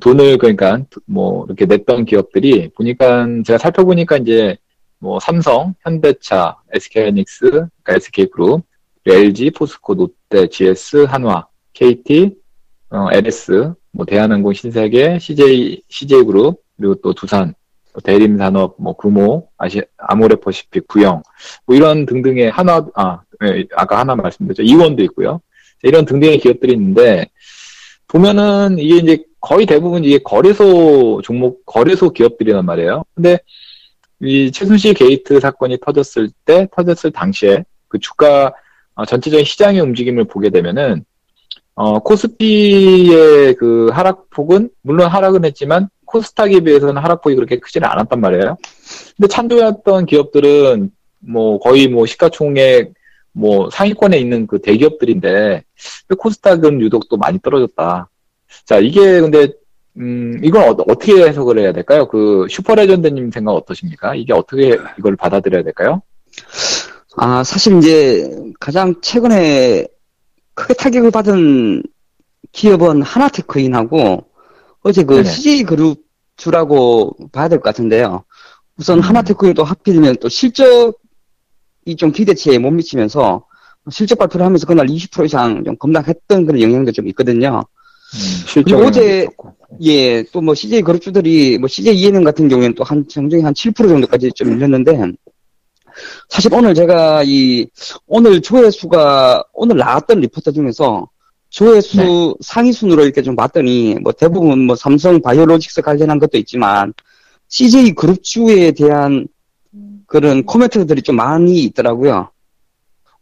돈을 0.00 0.36
그러니까 0.38 0.80
뭐 1.06 1.44
이렇게 1.46 1.64
냈던 1.64 2.04
기업들이 2.06 2.70
보니까 2.70 3.26
제가 3.46 3.58
살펴보니까 3.58 4.16
이제 4.16 4.56
뭐 4.98 5.20
삼성, 5.20 5.74
현대차, 5.82 6.56
SK하이닉스, 6.72 7.50
그러니까 7.50 7.94
SK그룹, 7.96 8.62
LG, 9.06 9.50
포스코, 9.50 9.94
롯데, 9.94 10.48
GS, 10.48 11.04
한화, 11.04 11.46
KT, 11.74 12.34
어, 12.90 13.08
LS, 13.12 13.74
뭐 13.92 14.06
대한항공, 14.06 14.54
신세계, 14.54 15.18
CJ, 15.18 15.82
CJ그룹, 15.88 16.62
그리고 16.76 16.94
또 16.96 17.12
두산, 17.12 17.54
대림 18.02 18.38
산업, 18.38 18.76
뭐 18.78 18.94
구모, 18.94 19.48
아시 19.56 19.82
아모레퍼시픽, 19.98 20.88
구형, 20.88 21.22
뭐 21.66 21.76
이런 21.76 22.06
등등의 22.06 22.50
하나, 22.50 22.86
아, 22.94 23.20
네, 23.40 23.64
아까 23.76 23.98
하나 23.98 24.16
말씀드렸죠. 24.16 24.62
이원도 24.62 25.02
있고요. 25.04 25.40
이런 25.82 26.04
등등의 26.04 26.38
기업들이 26.38 26.72
있는데 26.72 27.26
보면은 28.08 28.78
이게 28.78 28.96
이제 28.96 29.24
거의 29.40 29.66
대부분 29.66 30.04
이게 30.04 30.18
거래소 30.18 31.20
종목, 31.22 31.64
거래소 31.66 32.10
기업들이란 32.10 32.64
말이에요. 32.64 33.04
근데 33.14 33.38
이 34.20 34.50
최순실 34.50 34.94
게이트 34.94 35.38
사건이 35.40 35.78
터졌을 35.84 36.30
때, 36.44 36.66
터졌을 36.74 37.10
당시에 37.10 37.64
그 37.88 37.98
주가 37.98 38.52
어, 38.94 39.04
전체적인 39.04 39.44
시장의 39.44 39.80
움직임을 39.80 40.24
보게 40.24 40.50
되면은 40.50 41.04
어, 41.74 41.98
코스피의 41.98 43.54
그 43.56 43.90
하락폭은 43.92 44.70
물론 44.82 45.08
하락은 45.08 45.44
했지만 45.44 45.88
코스닥에 46.14 46.60
비해서는 46.60 47.02
하락폭이 47.02 47.34
그렇게 47.34 47.58
크지는 47.58 47.88
않았단 47.88 48.20
말이에요. 48.20 48.56
근데 49.16 49.26
찬조했던 49.26 50.06
기업들은 50.06 50.90
뭐 51.18 51.58
거의 51.58 51.88
뭐 51.88 52.06
시가총액 52.06 52.92
뭐 53.32 53.68
상위권에 53.70 54.16
있는 54.16 54.46
그 54.46 54.60
대기업들인데 54.60 55.64
코스닥은 56.16 56.80
유독 56.80 57.08
또 57.08 57.16
많이 57.16 57.40
떨어졌다. 57.40 58.08
자 58.64 58.78
이게 58.78 59.20
근데 59.20 59.48
음 59.96 60.38
이건 60.42 60.68
어, 60.68 60.76
떻게 60.76 61.14
해석을 61.14 61.58
해야 61.58 61.72
될까요? 61.72 62.06
그 62.06 62.46
슈퍼레전드님 62.48 63.32
생각 63.32 63.52
어떠십니까? 63.52 64.14
이게 64.14 64.32
어떻게 64.32 64.78
이걸 64.98 65.16
받아들여야 65.16 65.64
될까요? 65.64 66.00
아 67.16 67.42
사실 67.42 67.78
이제 67.78 68.30
가장 68.60 68.94
최근에 69.00 69.86
크게 70.54 70.74
타격을 70.74 71.10
받은 71.10 71.82
기업은 72.52 73.02
하나테크인하고 73.02 74.24
어제 74.84 75.02
그 75.02 75.14
네네. 75.14 75.24
CJ그룹 75.24 76.03
주라고 76.36 77.16
봐야 77.32 77.48
될 77.48 77.58
것 77.58 77.64
같은데요. 77.64 78.24
우선 78.76 78.98
음. 78.98 79.02
하나테크인도 79.02 79.62
하필이면 79.64 80.16
또 80.20 80.28
실적이 80.28 80.92
좀 81.96 82.12
기대치에 82.12 82.58
못 82.58 82.70
미치면서 82.70 83.44
실적 83.90 84.18
발표를 84.18 84.44
하면서 84.46 84.66
그날 84.66 84.86
20% 84.86 85.26
이상 85.26 85.62
좀 85.64 85.76
급락했던 85.76 86.46
그런 86.46 86.60
영향도 86.60 86.92
좀 86.92 87.06
있거든요. 87.08 87.62
음, 88.14 88.62
그리고 88.64 88.80
어제 88.84 89.26
예 89.82 90.22
또 90.32 90.40
뭐 90.40 90.54
CJ 90.54 90.82
그룹주들이 90.82 91.58
뭐 91.58 91.68
CJ 91.68 91.96
ENM 91.96 92.22
같은 92.24 92.48
경우에는 92.48 92.74
또 92.76 92.84
한 92.84 93.06
정정이 93.08 93.42
한7% 93.42 93.88
정도까지 93.88 94.30
좀 94.34 94.50
밀렸는데 94.54 95.12
사실 96.28 96.52
오늘 96.54 96.74
제가 96.74 97.22
이 97.24 97.66
오늘 98.06 98.40
조회수가 98.40 99.44
오늘 99.52 99.76
나왔던 99.76 100.20
리포터 100.20 100.52
중에서 100.52 101.08
조회수 101.54 101.96
네. 101.96 102.34
상위 102.40 102.72
순으로 102.72 103.04
이렇게 103.04 103.22
좀 103.22 103.36
봤더니 103.36 103.96
뭐 104.02 104.10
대부분 104.10 104.66
뭐 104.66 104.74
삼성 104.74 105.22
바이오로직스 105.22 105.82
관련한 105.82 106.18
것도 106.18 106.36
있지만 106.38 106.92
CJ 107.46 107.92
그룹주에 107.92 108.72
대한 108.72 109.28
그런 110.06 110.44
코멘트들이 110.44 111.02
좀 111.02 111.14
많이 111.14 111.62
있더라고요. 111.62 112.28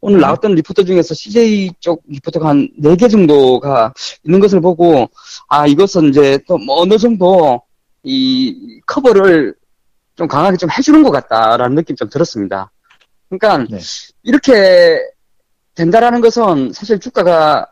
오늘 0.01 0.19
네. 0.19 0.23
나왔던 0.23 0.55
리포터 0.55 0.83
중에서 0.85 1.13
CJ 1.13 1.73
쪽 1.79 2.03
리포터가 2.09 2.49
한 2.49 2.71
4개 2.83 3.11
정도가 3.11 3.93
있는 4.25 4.41
것을 4.41 4.63
보고, 4.63 5.11
아, 5.49 5.67
이것은 5.67 6.09
이제 6.09 6.39
또 6.49 6.57
뭐 6.57 6.81
어느 6.81 6.97
정도 6.97 7.61
이 8.03 8.81
커버를 8.87 9.55
좀 10.17 10.27
강하게 10.27 10.57
좀 10.57 10.71
해주는 10.71 11.03
것 11.03 11.11
같다라는 11.11 11.77
느낌 11.77 11.97
좀 11.97 12.09
들었습니다. 12.09 12.73
그러니까 13.29 13.67
네. 13.71 13.79
이렇게 14.23 14.99
된다라는 15.75 16.23
것은 16.23 16.73
사실 16.73 16.99
주가가 16.99 17.72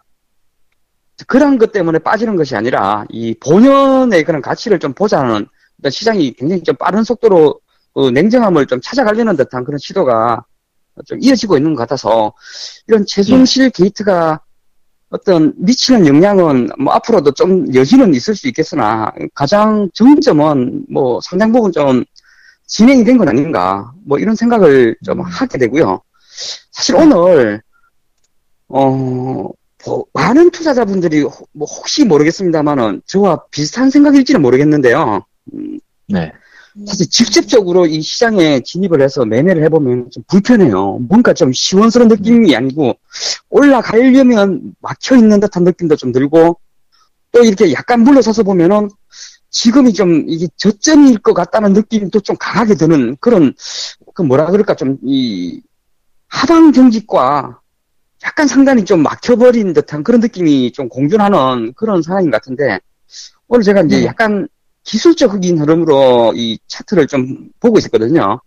그런 1.27 1.59
것 1.59 1.73
때문에 1.73 1.99
빠지는 1.99 2.37
것이 2.37 2.57
아니라 2.57 3.05
이 3.09 3.35
본연의 3.41 4.25
그런 4.25 4.41
가치를 4.43 4.79
좀 4.79 4.93
보자는 4.93 5.47
시장이 5.89 6.33
굉장히 6.35 6.63
좀 6.63 6.77
빠른 6.77 7.03
속도로 7.05 7.61
그 7.95 8.11
냉정함을 8.11 8.67
좀 8.67 8.81
찾아가려는 8.83 9.37
듯한 9.37 9.65
그런 9.65 9.79
시도가 9.79 10.45
좀 11.07 11.19
이어지고 11.21 11.57
있는 11.57 11.75
것 11.75 11.81
같아서 11.83 12.33
이런 12.87 13.05
최순실 13.07 13.65
네. 13.65 13.71
게이트가 13.71 14.41
어떤 15.11 15.53
미치는 15.57 16.07
영향은 16.07 16.71
뭐 16.79 16.95
앞으로도 16.95 17.33
좀 17.33 17.75
여지는 17.75 18.15
있을 18.15 18.37
수 18.37 18.47
있겠으나 18.49 19.13
가장 19.35 19.89
정점은 19.95 20.85
뭐 20.89 21.21
상당 21.21 21.53
부분 21.53 21.73
좀 21.73 22.05
진행이 22.67 23.05
된 23.05 23.19
건 23.19 23.29
아닌가 23.29 23.93
뭐 24.07 24.19
이런 24.19 24.37
생각을 24.37 24.97
좀 25.05 25.19
음. 25.21 25.25
하게 25.25 25.59
되고요. 25.59 26.01
사실 26.71 26.95
오늘 26.95 27.61
어뭐 28.69 29.53
많은 30.13 30.51
투자자분들이 30.51 31.23
뭐 31.53 31.67
혹시 31.67 32.05
모르겠습니다만은 32.05 33.03
저와 33.07 33.45
비슷한 33.51 33.91
생각일지는 33.91 34.43
모르겠는데요. 34.43 35.25
음, 35.55 35.81
네. 36.09 36.33
사실 36.87 37.09
직접적으로 37.11 37.87
이 37.87 38.01
시장에 38.01 38.61
진입을 38.61 39.03
해서 39.03 39.25
매매를 39.25 39.65
해보면 39.65 40.11
좀 40.11 40.23
불편해요. 40.29 40.99
뭔가 41.09 41.33
좀 41.33 41.53
시원스러운 41.53 42.09
느낌이 42.09 42.55
아니고 42.55 42.97
올라가려면 43.49 44.75
막혀 44.81 45.17
있는 45.17 45.41
듯한 45.41 45.65
느낌도 45.65 45.97
좀 45.97 46.13
들고 46.13 46.61
또 47.33 47.43
이렇게 47.43 47.73
약간 47.73 48.03
물러서서 48.03 48.45
보면은 48.45 48.89
지금이 49.51 49.95
좀 49.95 50.27
이게 50.29 50.47
저점일 50.57 51.19
것 51.19 51.35
같다는 51.35 51.73
느낌도 51.73 52.21
좀 52.21 52.37
강하게 52.39 52.77
드는 52.77 53.17
그런 53.19 53.53
그 54.15 54.23
뭐라 54.23 54.47
그럴까 54.47 54.75
좀 54.75 54.99
이 55.03 55.61
하방 56.31 56.73
경직과 56.73 57.61
약간 58.25 58.47
상당히 58.47 58.85
좀 58.85 59.03
막혀버린 59.03 59.73
듯한 59.73 60.05
그런 60.05 60.21
느낌이 60.21 60.73
좀 60.73 60.89
공존하는 60.89 61.73
그런 61.75 62.03
상황인 62.03 62.31
것 62.31 62.37
같은데 62.37 62.79
오늘 63.49 63.65
제가 63.65 63.83
이제 63.83 64.01
네. 64.01 64.07
약간 64.07 64.47
기술적인 64.85 65.59
흐름으로 65.59 66.33
이 66.35 66.59
차트를 66.67 67.07
좀 67.07 67.49
보고 67.61 67.79
있었거든요. 67.79 68.41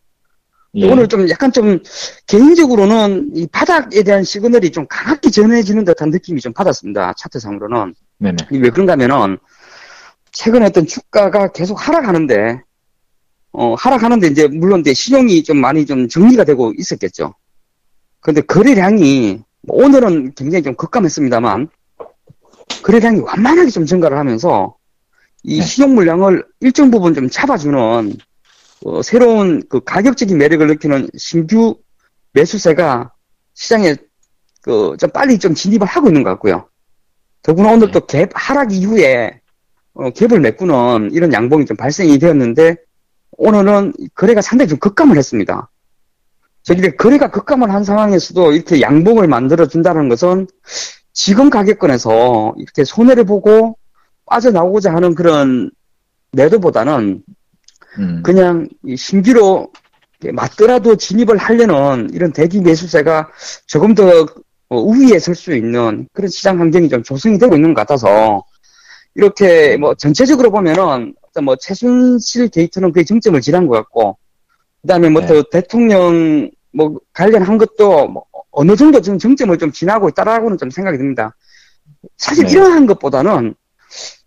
예. 0.76 0.92
오늘 0.92 1.08
좀 1.08 1.30
약간 1.30 1.52
좀 1.52 1.80
개인적으로는 2.26 3.32
이 3.36 3.48
바닥에 3.48 4.02
대한 4.04 4.24
시그널이 4.24 4.72
좀 4.72 4.88
강하게 4.88 5.30
전해지는 5.30 5.86
듯한 5.86 6.10
느낌이 6.10 6.42
좀 6.42 6.52
받았습니다. 6.54 7.14
차트상으로는. 7.18 7.94
네네. 8.18 8.38
왜 8.52 8.70
그런가 8.72 8.94
하면은 8.94 9.38
최근에 10.32 10.66
어떤 10.66 10.88
주가가 10.88 11.52
계속 11.52 11.88
하락하는데, 11.88 12.62
어, 13.52 13.76
하락하는데 13.76 14.28
이제 14.28 14.48
물론 14.48 14.80
이제 14.80 14.96
신용이 14.96 15.44
좀 15.44 15.58
많이 15.58 15.86
좀 15.86 16.08
정리가 16.08 16.44
되고 16.44 16.74
있었겠죠. 16.76 17.36
근데 18.20 18.42
거래량이 18.42 19.44
오늘은 19.68 20.34
굉장히 20.36 20.64
좀 20.64 20.76
급감했습니다만 20.76 21.70
거래량이 22.84 23.20
완만하게 23.22 23.70
좀 23.70 23.86
증가를 23.86 24.18
하면서 24.18 24.76
이 25.44 25.60
네. 25.60 25.66
신용 25.66 25.96
물량을 25.96 26.46
일정 26.62 26.92
부분 26.92 27.14
좀 27.14 27.30
잡아주는 27.30 28.14
어, 28.86 29.02
새로운 29.02 29.64
그 29.70 29.80
가격적인 29.80 30.38
매력을 30.38 30.66
느끼는 30.68 31.10
신규 31.18 31.78
매수세가 32.34 33.14
시장에 33.54 33.96
그 34.62 34.96
좀 34.98 35.10
빨리 35.12 35.38
좀 35.38 35.54
진입을 35.54 35.86
하고 35.86 36.08
있는 36.08 36.24
것 36.24 36.30
같고요. 36.32 36.68
더구나 37.42 37.74
오늘 37.74 37.92
네. 37.92 38.00
또갭 38.00 38.32
하락 38.34 38.72
이후에 38.74 39.42
어, 39.94 40.10
갭을 40.10 40.40
메꾸는 40.40 41.12
이런 41.12 41.34
양봉이 41.34 41.66
좀 41.66 41.78
발생이 41.78 42.18
되었는데 42.18 42.78
오늘은 43.34 43.94
거래가 44.16 44.42
상당히 44.42 44.70
좀 44.70 44.80
급감을 44.80 45.18
했습니다. 45.18 45.70
저기 46.64 46.96
거래가 46.96 47.30
급감을 47.30 47.72
한 47.72 47.84
상황에서도 47.84 48.54
이렇게 48.54 48.82
양봉을 48.82 49.28
만들어 49.28 49.68
준다는 49.68 50.10
것은 50.10 50.48
지금 51.12 51.50
가격권에서 51.50 52.56
이렇게 52.58 52.84
손해를 52.84 53.26
보고 53.26 53.78
빠져나오고자 54.26 54.94
하는 54.94 55.14
그런 55.14 55.70
매도보다는 56.32 57.22
음. 58.00 58.24
그냥 58.24 58.68
신규로 58.96 59.72
맞더라도 60.34 60.96
진입을 60.96 61.38
하려는 61.38 62.10
이런 62.14 62.32
대기 62.32 62.62
매수세가 62.62 63.30
조금 63.68 63.94
더 63.94 64.26
어, 64.70 64.78
우위에 64.78 65.20
설 65.20 65.36
수 65.36 65.54
있는 65.54 66.08
그런 66.14 66.30
시장 66.30 66.60
환경이 66.60 66.90
좀 66.90 67.04
조성이 67.04 67.38
되고 67.38 67.54
있는 67.56 67.74
것 67.74 67.82
같아서 67.82 68.44
이렇게 69.16 69.78
뭐 69.78 69.94
전체적으로 69.94 70.50
보면은 70.50 71.14
어떤 71.22 71.44
뭐 71.44 71.56
최순실 71.58 72.50
데이터는 72.50 72.94
거의 72.94 73.06
정점을 73.06 73.40
지난 73.42 73.68
것 73.68 73.76
같고 73.76 74.18
그다음에 74.82 75.10
뭐또 75.10 75.34
네. 75.34 75.44
대통령 75.52 76.50
뭐 76.74 77.00
관련한 77.14 77.58
것도 77.58 78.08
뭐 78.08 78.26
어느 78.52 78.76
정도 78.76 79.02
지금 79.02 79.18
정점을 79.18 79.58
좀 79.58 79.72
지나고 79.72 80.10
있다라고는 80.10 80.58
좀 80.58 80.70
생각이 80.70 80.98
듭니다. 80.98 81.36
사실 82.18 82.46
네. 82.46 82.52
이러한 82.52 82.86
것보다는 82.86 83.56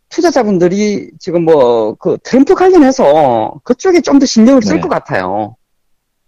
투자자분들이 0.09 1.11
지금 1.19 1.45
뭐 1.45 1.95
그 1.99 2.17
트럼프 2.23 2.55
관련해서 2.55 3.61
그쪽에 3.65 4.01
좀 4.01 4.19
더 4.19 4.27
신경을 4.27 4.63
쓸것 4.63 4.83
네. 4.83 4.89
같아요. 4.89 5.57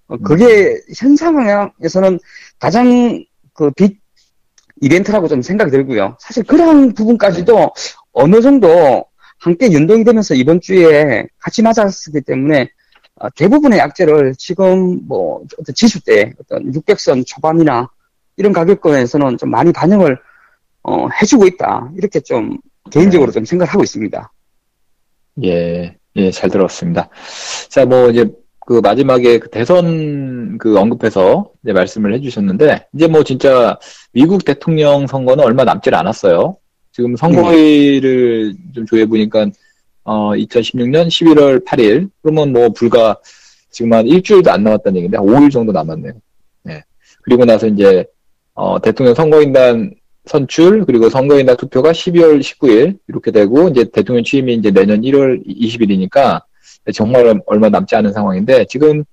어, 0.09 0.17
그게 0.19 0.45
음. 0.45 0.95
현 0.97 1.17
상황에서는 1.17 2.19
가장 2.59 3.25
그 3.53 3.71
빅, 3.73 4.01
이벤트라고 4.81 5.29
좀 5.29 5.43
생각이 5.43 5.71
들고요. 5.71 6.17
사실 6.21 6.45
그런 6.45 6.95
부분까지도 6.95 7.73
어느 8.13 8.41
정도 8.41 9.05
함께 9.39 9.73
연동이 9.73 10.05
되면서 10.05 10.35
이번 10.35 10.61
주에 10.61 11.27
같이 11.39 11.63
맞았기 11.63 12.21
때문에 12.27 12.63
어, 12.63 12.67
대부분의 13.35 13.79
약재를 13.79 14.35
지금 14.37 15.07
뭐 15.07 15.45
어떤 15.59 15.75
지수대 15.75 16.33
어떤 16.41 16.73
600선 16.73 17.25
초반이나 17.27 17.91
이런 18.37 18.53
가격권에서는 18.53 19.39
좀 19.39 19.51
많이 19.51 19.73
반영을 19.73 20.19
어, 20.83 21.09
해주고 21.21 21.47
있다 21.47 21.91
이렇게 21.97 22.21
좀 22.21 22.59
개인적으로 22.91 23.33
좀 23.33 23.45
생각하고 23.45 23.83
있습니다. 23.83 24.33
예, 25.45 25.97
예, 26.17 26.31
잘 26.31 26.51
들었습니다. 26.51 27.09
자, 27.69 27.85
뭐 27.85 28.11
이제 28.11 28.29
그 28.67 28.81
마지막에 28.81 29.39
그 29.39 29.49
대선 29.49 30.59
그 30.59 30.79
언급해서 30.79 31.51
이제 31.63 31.73
말씀을 31.73 32.15
해주셨는데 32.15 32.87
이제 32.95 33.07
뭐 33.07 33.25
진짜 33.25 33.79
미국 34.13 34.45
대통령 34.45 35.07
선거는 35.07 35.45
얼마 35.45 35.65
남질 35.65 35.95
않았어요. 35.95 36.57
지금 36.93 37.17
선거일을 37.17 38.55
좀 38.75 38.85
조회 38.85 39.07
보니까 39.07 39.47
어 40.09 40.33
2016년 40.33 41.09
11월 41.09 41.63
8일 41.67 42.09
그러면 42.23 42.51
뭐 42.51 42.71
불과 42.71 43.15
지금 43.71 43.93
한 43.93 44.07
일주일도 44.07 44.51
안 44.51 44.65
남았다는 44.65 44.97
얘기인데 44.97 45.19
한 45.19 45.27
5일 45.27 45.51
정도 45.51 45.71
남았네요. 45.71 46.15
예. 46.71 46.83
그리고 47.21 47.45
나서 47.45 47.67
이제 47.67 48.07
어 48.55 48.81
대통령 48.81 49.15
선거인단 49.15 49.93
선출 50.25 50.87
그리고 50.87 51.11
선거인단 51.11 51.59
투표가 51.59 51.93
12월 51.93 52.41
19일 52.41 52.97
이렇게 53.07 53.31
되고 53.31 53.69
이제 53.69 53.85
대통령 53.93 54.25
취임이 54.25 54.55
이제 54.55 54.71
내년 54.71 55.03
1월 55.03 55.47
20일이니까 55.47 56.41
정말 56.95 57.39
얼마 57.45 57.69
남지 57.69 57.95
않은 57.95 58.15
상황인데 58.15 58.65
지금 58.71 59.05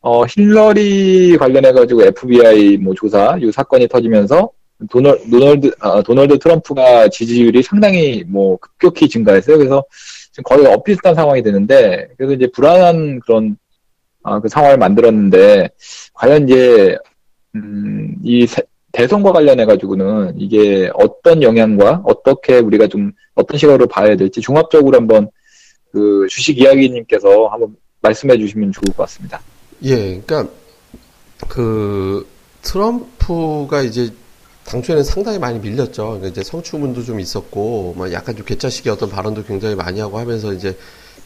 어 0.00 0.24
힐러리 0.26 1.36
관련해 1.38 1.72
가지고 1.72 2.04
FBI 2.04 2.76
뭐 2.76 2.94
조사 2.94 3.36
이 3.42 3.50
사건이 3.50 3.88
터지면서 3.88 4.48
도널, 4.90 5.18
도널드 5.28 5.72
아, 5.80 6.02
도널드 6.02 6.38
트럼프가 6.38 7.08
지지율이 7.08 7.64
상당히 7.64 8.22
뭐 8.28 8.56
급격히 8.58 9.08
증가했어요. 9.08 9.58
그래서 9.58 9.84
지금 10.36 10.42
거의 10.44 10.66
엇비슷한 10.66 11.14
상황이 11.14 11.42
되는데 11.42 12.08
그래서 12.18 12.34
이제 12.34 12.46
불안한 12.52 13.20
그런 13.20 13.56
아, 14.22 14.38
그 14.38 14.48
상황을 14.48 14.76
만들었는데 14.76 15.70
과연 16.12 16.46
이제 16.46 16.98
음, 17.54 18.16
이 18.22 18.46
세, 18.46 18.60
대선과 18.92 19.32
관련해 19.32 19.64
가지고는 19.64 20.34
이게 20.36 20.90
어떤 20.92 21.42
영향과 21.42 22.02
어떻게 22.04 22.58
우리가 22.58 22.86
좀 22.86 23.12
어떤 23.34 23.56
시각으로 23.56 23.86
봐야 23.86 24.14
될지 24.14 24.42
종합적으로 24.42 24.98
한번 24.98 25.30
그 25.90 26.26
주식 26.28 26.58
이야기님께서 26.58 27.46
한번 27.46 27.74
말씀해 28.02 28.36
주시면 28.36 28.72
좋을 28.72 28.94
것 28.94 29.04
같습니다. 29.04 29.40
예, 29.84 30.20
그러니까 30.20 30.48
그 31.48 32.26
트럼프가 32.60 33.82
이제 33.82 34.10
당초에는 34.66 35.04
상당히 35.04 35.38
많이 35.38 35.58
밀렸죠. 35.58 36.04
그러니까 36.04 36.28
이제 36.28 36.42
성추문도 36.42 37.04
좀 37.04 37.20
있었고, 37.20 37.94
막 37.96 38.12
약간 38.12 38.36
좀 38.36 38.44
괴짜식의 38.44 38.92
어떤 38.92 39.08
발언도 39.08 39.44
굉장히 39.44 39.74
많이 39.74 40.00
하고 40.00 40.18
하면서 40.18 40.52
이제 40.52 40.76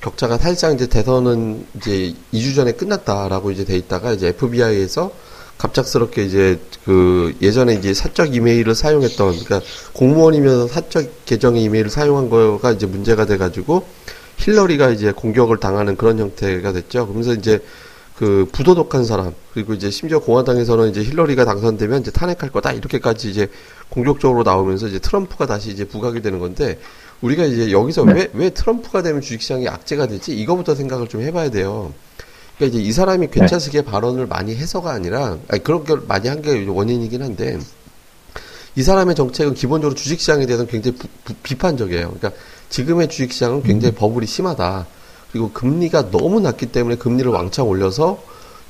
격차가 0.00 0.38
사실상 0.38 0.74
이제 0.74 0.86
대선은 0.86 1.66
이제 1.76 2.14
2주 2.32 2.54
전에 2.54 2.72
끝났다라고 2.72 3.50
이제 3.50 3.64
돼 3.64 3.76
있다가 3.76 4.12
이제 4.12 4.28
FBI에서 4.28 5.12
갑작스럽게 5.58 6.24
이제 6.24 6.58
그 6.86 7.34
예전에 7.42 7.74
이제 7.74 7.92
사적 7.92 8.34
이메일을 8.34 8.74
사용했던 8.74 9.44
그러니까 9.44 9.60
공무원이면서 9.92 10.68
사적 10.68 11.26
계정의 11.26 11.62
이메일을 11.64 11.90
사용한 11.90 12.30
거가 12.30 12.72
이제 12.72 12.86
문제가 12.86 13.26
돼 13.26 13.36
가지고 13.36 13.84
힐러리가 14.38 14.88
이제 14.88 15.12
공격을 15.12 15.60
당하는 15.60 15.96
그런 15.96 16.18
형태가 16.18 16.72
됐죠. 16.72 17.06
그러면서 17.06 17.34
이제 17.34 17.60
그 18.20 18.46
부도덕한 18.52 19.06
사람 19.06 19.32
그리고 19.54 19.72
이제 19.72 19.90
심지어 19.90 20.18
공화당에서는 20.18 20.90
이제 20.90 21.02
힐러리가 21.02 21.46
당선되면 21.46 22.02
이제 22.02 22.10
탄핵할 22.10 22.50
거다 22.50 22.72
이렇게까지 22.72 23.30
이제 23.30 23.48
공격적으로 23.88 24.42
나오면서 24.42 24.88
이제 24.88 24.98
트럼프가 24.98 25.46
다시 25.46 25.70
이제 25.70 25.86
부각이 25.86 26.20
되는 26.20 26.38
건데 26.38 26.78
우리가 27.22 27.44
이제 27.46 27.72
여기서 27.72 28.04
네. 28.04 28.12
왜, 28.12 28.30
왜 28.34 28.50
트럼프가 28.50 29.00
되면 29.00 29.22
주식시장이 29.22 29.66
악재가 29.68 30.06
되지? 30.06 30.38
이거부터 30.38 30.74
생각을 30.74 31.08
좀 31.08 31.22
해봐야 31.22 31.48
돼요. 31.50 31.94
그러니까 32.58 32.76
이제 32.78 32.86
이 32.86 32.92
사람이 32.92 33.28
괜찮스게 33.30 33.80
네. 33.80 33.84
발언을 33.90 34.26
많이 34.26 34.54
해서가 34.54 34.90
아니라, 34.92 35.38
아니, 35.48 35.62
그런 35.62 35.84
걸 35.84 36.02
많이 36.06 36.28
한 36.28 36.42
게 36.42 36.66
원인이긴 36.66 37.22
한데, 37.22 37.58
이 38.76 38.82
사람의 38.82 39.14
정책은 39.14 39.54
기본적으로 39.54 39.94
주식시장에 39.94 40.44
대해서는 40.44 40.70
굉장히 40.70 40.98
부, 40.98 41.08
부, 41.24 41.34
비판적이에요. 41.42 42.12
그러니까 42.18 42.32
지금의 42.68 43.08
주식시장은 43.08 43.62
굉장히 43.62 43.94
음. 43.94 43.96
버블이 43.98 44.26
심하다. 44.26 44.86
그리고 45.32 45.50
금리가 45.52 46.10
너무 46.10 46.40
낮기 46.40 46.66
때문에 46.66 46.96
금리를 46.96 47.30
왕창 47.30 47.68
올려서 47.68 48.22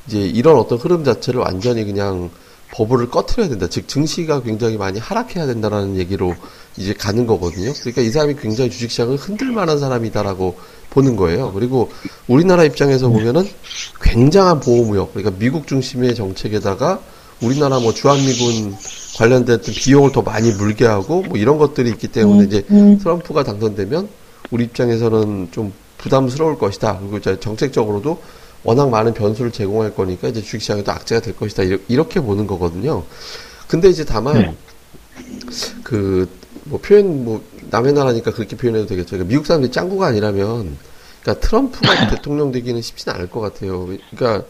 이제 0.06 0.20
이런 0.20 0.56
어떤 0.56 0.78
흐름 0.78 1.04
자체를 1.04 1.40
완전히 1.40 1.84
그냥 1.84 2.30
버블을 2.72 3.10
꺼트려야 3.10 3.48
된다. 3.48 3.66
즉 3.68 3.88
증시가 3.88 4.42
굉장히 4.42 4.76
많이 4.76 4.98
하락해야 4.98 5.46
된다라는 5.46 5.96
얘기로 5.96 6.34
이제 6.76 6.94
가는 6.94 7.26
거거든요. 7.26 7.72
그러니까 7.80 8.02
이 8.02 8.10
사람이 8.10 8.36
굉장히 8.36 8.70
주식시장을 8.70 9.16
흔들 9.16 9.50
만한 9.50 9.78
사람이다라고 9.78 10.56
보는 10.90 11.16
거예요. 11.16 11.52
그리고 11.52 11.90
우리나라 12.28 12.64
입장에서 12.64 13.08
보면은 13.08 13.48
굉장한 14.00 14.60
보호무역, 14.60 15.14
그러니까 15.14 15.36
미국 15.38 15.66
중심의 15.66 16.14
정책에다가 16.14 17.00
우리나라 17.42 17.80
뭐 17.80 17.92
주한미군 17.92 18.76
관련된 19.16 19.60
비용을 19.62 20.12
더 20.12 20.22
많이 20.22 20.52
물게 20.52 20.86
하고 20.86 21.22
뭐 21.22 21.38
이런 21.38 21.58
것들이 21.58 21.90
있기 21.90 22.08
때문에 22.08 22.44
이제 22.44 22.64
음. 22.70 22.98
트럼프가 22.98 23.44
당선되면 23.44 24.08
우리 24.50 24.64
입장에서는 24.64 25.48
좀 25.50 25.72
부담스러울 26.00 26.58
것이다. 26.58 26.98
그리고 26.98 27.18
이제 27.18 27.38
정책적으로도 27.38 28.20
워낙 28.62 28.88
많은 28.90 29.14
변수를 29.14 29.50
제공할 29.50 29.94
거니까 29.94 30.28
이제 30.28 30.40
주식시장에도 30.40 30.90
악재가 30.92 31.20
될 31.20 31.36
것이다. 31.36 31.62
이렇게 31.88 32.20
보는 32.20 32.46
거거든요. 32.46 33.04
근데 33.68 33.88
이제 33.88 34.04
다만 34.04 34.34
네. 34.34 34.56
그뭐 35.84 36.80
표현 36.82 37.24
뭐 37.24 37.42
남의 37.70 37.92
나라니까 37.92 38.32
그렇게 38.32 38.56
표현해도 38.56 38.86
되겠죠. 38.86 39.10
그러니까 39.10 39.28
미국 39.28 39.46
사람들이 39.46 39.70
짱구가 39.72 40.06
아니라면 40.08 40.76
그러니까 41.22 41.46
트럼프가 41.46 42.08
대통령 42.10 42.50
되기는 42.50 42.80
쉽지는 42.82 43.14
않을 43.16 43.30
것 43.30 43.40
같아요. 43.40 43.86
그러니까 43.86 44.44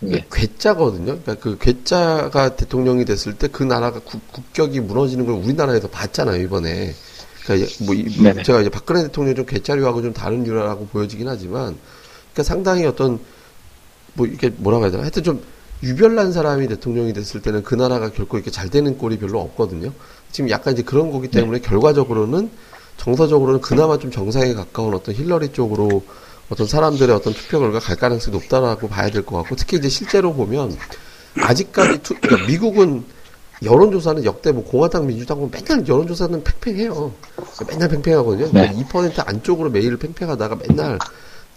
네. 0.00 0.24
괴짜거든요. 0.32 1.18
그러니까 1.20 1.34
그 1.34 1.58
괴짜가 1.58 2.56
대통령이 2.56 3.04
됐을 3.04 3.34
때 3.34 3.48
그 3.48 3.62
나라가 3.62 4.00
국, 4.00 4.20
격이 4.52 4.80
무너지는 4.80 5.26
걸 5.26 5.34
우리나라에서 5.36 5.88
봤잖아요 5.88 6.42
이번에. 6.42 6.94
그러니까 7.44 7.70
뭐 7.80 7.94
이, 7.94 8.08
제가 8.44 8.60
이제 8.60 8.70
박근혜 8.70 9.02
대통령 9.02 9.34
좀 9.34 9.46
괴짜류하고 9.46 10.02
좀 10.02 10.12
다른 10.12 10.46
유라라고 10.46 10.86
보여지긴 10.86 11.28
하지만, 11.28 11.76
그러니까 12.32 12.42
상당히 12.44 12.86
어떤 12.86 13.18
뭐 14.14 14.26
이게 14.26 14.50
뭐라고 14.56 14.84
해야 14.84 14.90
되나? 14.92 15.02
하여튼 15.02 15.22
좀 15.22 15.42
유별난 15.82 16.32
사람이 16.32 16.68
대통령이 16.68 17.12
됐을 17.12 17.42
때는 17.42 17.62
그 17.64 17.74
나라가 17.74 18.10
결코 18.10 18.36
이렇게 18.36 18.50
잘 18.50 18.68
되는 18.70 18.96
꼴이 18.96 19.18
별로 19.18 19.40
없거든요. 19.40 19.92
지금 20.30 20.48
약간 20.50 20.74
이제 20.74 20.82
그런 20.82 21.10
거기 21.10 21.28
때문에 21.28 21.60
네. 21.60 21.68
결과적으로는 21.68 22.50
정서적으로는 22.98 23.60
그나마 23.60 23.98
좀 23.98 24.10
정상에 24.10 24.54
가까운 24.54 24.94
어떤 24.94 25.14
힐러리 25.14 25.48
쪽으로 25.52 26.04
어떤 26.50 26.66
사람들의 26.66 27.14
어떤 27.16 27.32
투표 27.32 27.58
결과 27.58 27.80
갈 27.80 27.96
가능성이 27.96 28.36
높다라고 28.36 28.88
봐야 28.88 29.10
될 29.10 29.22
것 29.24 29.38
같고 29.38 29.56
특히 29.56 29.78
이제 29.78 29.88
실제로 29.88 30.32
보면 30.34 30.76
아직까지 31.40 32.02
투, 32.02 32.14
그러니까 32.20 32.46
미국은 32.46 33.04
여론조사는 33.64 34.24
역대 34.24 34.52
뭐 34.52 34.64
공화당 34.64 35.06
민주당 35.06 35.42
은 35.42 35.50
맨날 35.50 35.86
여론조사는 35.86 36.42
팽팽해요. 36.42 37.12
맨날 37.68 37.88
팽팽하거든요. 37.88 38.46
네. 38.52 38.68
그러니까 38.72 39.00
2% 39.00 39.28
안쪽으로 39.28 39.70
매일 39.70 39.96
팽팽하다가 39.96 40.58
맨날 40.66 40.98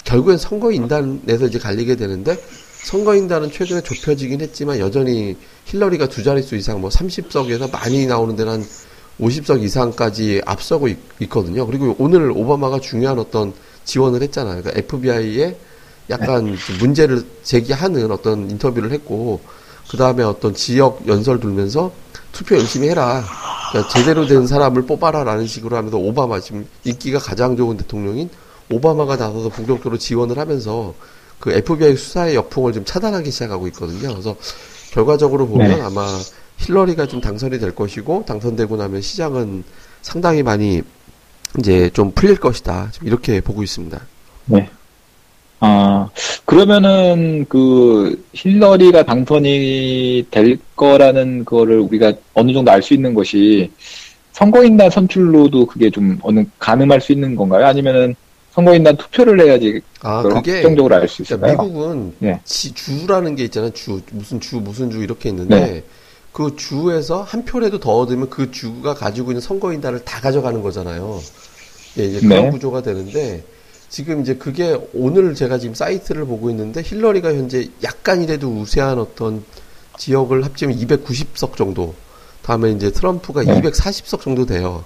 결국엔 0.04 0.38
선거인단에서 0.38 1.48
이제 1.48 1.60
갈리게 1.60 1.96
되는데 1.96 2.38
선거인단은 2.84 3.52
최근에 3.52 3.82
좁혀지긴 3.82 4.42
했지만 4.42 4.80
여전히 4.80 5.36
힐러리가 5.66 6.08
두 6.08 6.24
자릿수 6.24 6.56
이상 6.56 6.82
뭐 6.82 6.90
30석에서 6.92 7.72
많이 7.72 8.06
나오는 8.06 8.36
데는 8.36 8.54
한 8.54 8.66
50석 9.20 9.64
이상까지 9.64 10.42
앞서고 10.46 10.88
있, 10.90 10.98
거든요 11.30 11.66
그리고 11.66 11.96
오늘 11.98 12.32
오바마가 12.32 12.80
중요한 12.80 13.18
어떤 13.18 13.54
지원을 13.86 14.22
했잖아요. 14.22 14.62
그러니까 14.62 14.80
FBI에 14.80 15.58
약간 16.10 16.46
네. 16.46 16.78
문제를 16.80 17.24
제기하는 17.44 18.12
어떤 18.12 18.50
인터뷰를 18.52 18.92
했고 18.92 19.40
그 19.90 19.98
다음에 19.98 20.24
어떤 20.24 20.54
지역 20.54 21.08
연설 21.08 21.40
돌면서 21.40 21.92
투표 22.32 22.58
열심히 22.58 22.90
해라. 22.90 23.24
그러니까 23.70 23.94
제대로 23.94 24.26
된 24.26 24.48
사람을 24.48 24.86
뽑아라라는 24.86 25.48
식으로 25.48 25.78
하면서 25.78 25.98
오바마 25.98 26.40
지금 26.40 26.68
인기가 26.84 27.20
가장 27.20 27.56
좋은 27.56 27.78
대통령인 27.78 28.30
오바마가 28.72 29.16
나서서 29.16 29.50
본격적으로 29.50 29.98
지원을 29.98 30.38
하면서 30.38 30.94
그 31.40 31.52
FBI 31.52 31.96
수사의 31.96 32.36
역풍을 32.36 32.74
좀 32.74 32.86
차단하기 32.86 33.30
시작하고 33.32 33.68
있거든요. 33.68 34.10
그래서 34.10 34.36
결과적으로 34.92 35.48
보면 35.48 35.68
네. 35.68 35.82
아마 35.82 36.06
힐러리가 36.58 37.06
좀 37.08 37.22
당선이 37.22 37.60
될 37.60 37.76
것이고 37.76 38.24
당선되고 38.26 38.78
나면 38.78 39.02
시장은 39.02 39.64
상당히 40.02 40.42
많이 40.42 40.82
이제 41.60 41.90
좀 41.94 42.12
풀릴 42.12 42.38
것이다. 42.38 42.92
이렇게 43.02 43.42
보고 43.42 43.64
있습니다. 43.64 44.00
네. 44.46 44.70
아, 45.60 46.10
그러면은 46.46 47.46
그 47.50 48.24
힐러리가 48.34 49.04
당선이 49.04 50.28
될 50.30 50.60
거라는 50.76 51.44
거를 51.44 51.80
우리가 51.80 52.14
어느 52.34 52.54
정도 52.54 52.72
알 52.72 52.82
수 52.84 52.94
있는 52.94 53.14
것이 53.16 53.72
선거인단 54.34 54.90
선출로도 54.92 55.66
그게 55.66 55.90
좀 55.90 56.20
어느 56.22 56.44
가늠할 56.60 57.02
수 57.02 57.14
있는 57.14 57.36
건가요? 57.36 57.66
아니면은 57.66 58.16
선거인단 58.52 58.96
투표를 58.98 59.42
해야지 59.42 59.82
아, 60.02 60.22
그게 60.24 60.58
확정적으로 60.62 60.96
알수 60.96 61.24
그러니까 61.24 61.48
있어요. 61.48 61.68
미국은 61.68 62.14
네. 62.20 62.40
지, 62.46 62.74
주라는 62.74 63.36
게 63.36 63.46
있잖아요. 63.46 63.72
주 63.72 64.02
무슨 64.12 64.40
주 64.40 64.58
무슨 64.58 64.92
주 64.92 65.02
이렇게 65.04 65.30
있는데 65.30 65.60
네. 65.60 65.84
그 66.32 66.56
주에서 66.56 67.24
한 67.24 67.44
표라도 67.44 67.80
더 67.80 67.92
얻으면 67.98 68.30
그 68.30 68.52
주가 68.52 68.94
가지고 68.94 69.32
있는 69.32 69.42
선거인단을 69.42 70.06
다 70.06 70.22
가져가는 70.22 70.62
거잖아요. 70.62 71.20
예, 71.98 72.04
이제 72.04 72.20
그런 72.28 72.44
네. 72.46 72.50
구조가 72.52 72.82
되는데 72.82 73.44
지금 73.96 74.20
이제 74.20 74.36
그게 74.36 74.78
오늘 74.94 75.36
제가 75.36 75.58
지금 75.58 75.74
사이트를 75.74 76.26
보고 76.26 76.50
있는데 76.50 76.82
힐러리가 76.84 77.34
현재 77.34 77.70
약간이라도 77.82 78.46
우세한 78.50 79.00
어떤 79.00 79.46
지역을 79.98 80.44
합치면 80.44 80.78
290석 80.78 81.56
정도. 81.56 81.96
다음에 82.42 82.72
이제 82.72 82.92
트럼프가 82.92 83.44
네. 83.44 83.62
240석 83.62 84.20
정도 84.20 84.46
돼요. 84.46 84.84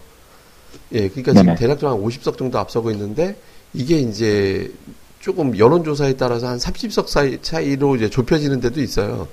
예, 0.92 1.10
그러니까 1.10 1.34
지금. 1.34 1.56
대략적으로 1.56 1.98
한 1.98 2.06
50석 2.08 2.38
정도 2.38 2.60
앞서고 2.60 2.92
있는데 2.92 3.36
이게 3.74 3.98
이제 3.98 4.72
조금 5.20 5.58
여론조사에 5.58 6.14
따라서 6.14 6.48
한 6.48 6.60
30석 6.60 7.08
사이, 7.08 7.42
차이로 7.42 7.96
이제 7.96 8.12
좁혀지는 8.12 8.60
데도 8.60 8.80
있어요. 8.80 9.28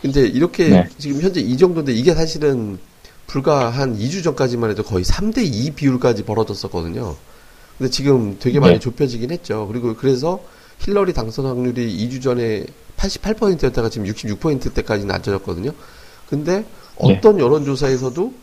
근데 0.00 0.22
이렇게 0.22 0.70
네. 0.70 0.88
지금 0.96 1.20
현재 1.20 1.42
이 1.42 1.58
정도인데 1.58 1.92
이게 1.92 2.14
사실은 2.14 2.78
불과 3.26 3.68
한 3.68 3.98
2주 3.98 4.24
전까지만 4.24 4.70
해도 4.70 4.82
거의 4.82 5.04
3대 5.04 5.44
2 5.44 5.72
비율까지 5.72 6.22
벌어졌었거든요. 6.22 7.16
근데 7.80 7.90
지금 7.90 8.36
되게 8.38 8.60
많이 8.60 8.74
네. 8.74 8.78
좁혀지긴 8.78 9.30
했죠. 9.30 9.66
그리고 9.66 9.94
그래서 9.96 10.38
힐러리 10.80 11.14
당선 11.14 11.46
확률이 11.46 11.96
2주 12.06 12.22
전에 12.22 12.66
88%였다가 12.98 13.88
지금 13.88 14.06
66%대까지 14.06 15.06
낮아졌거든요. 15.06 15.72
근데 16.28 16.66
어떤 16.96 17.38
여론조사에서도 17.40 18.34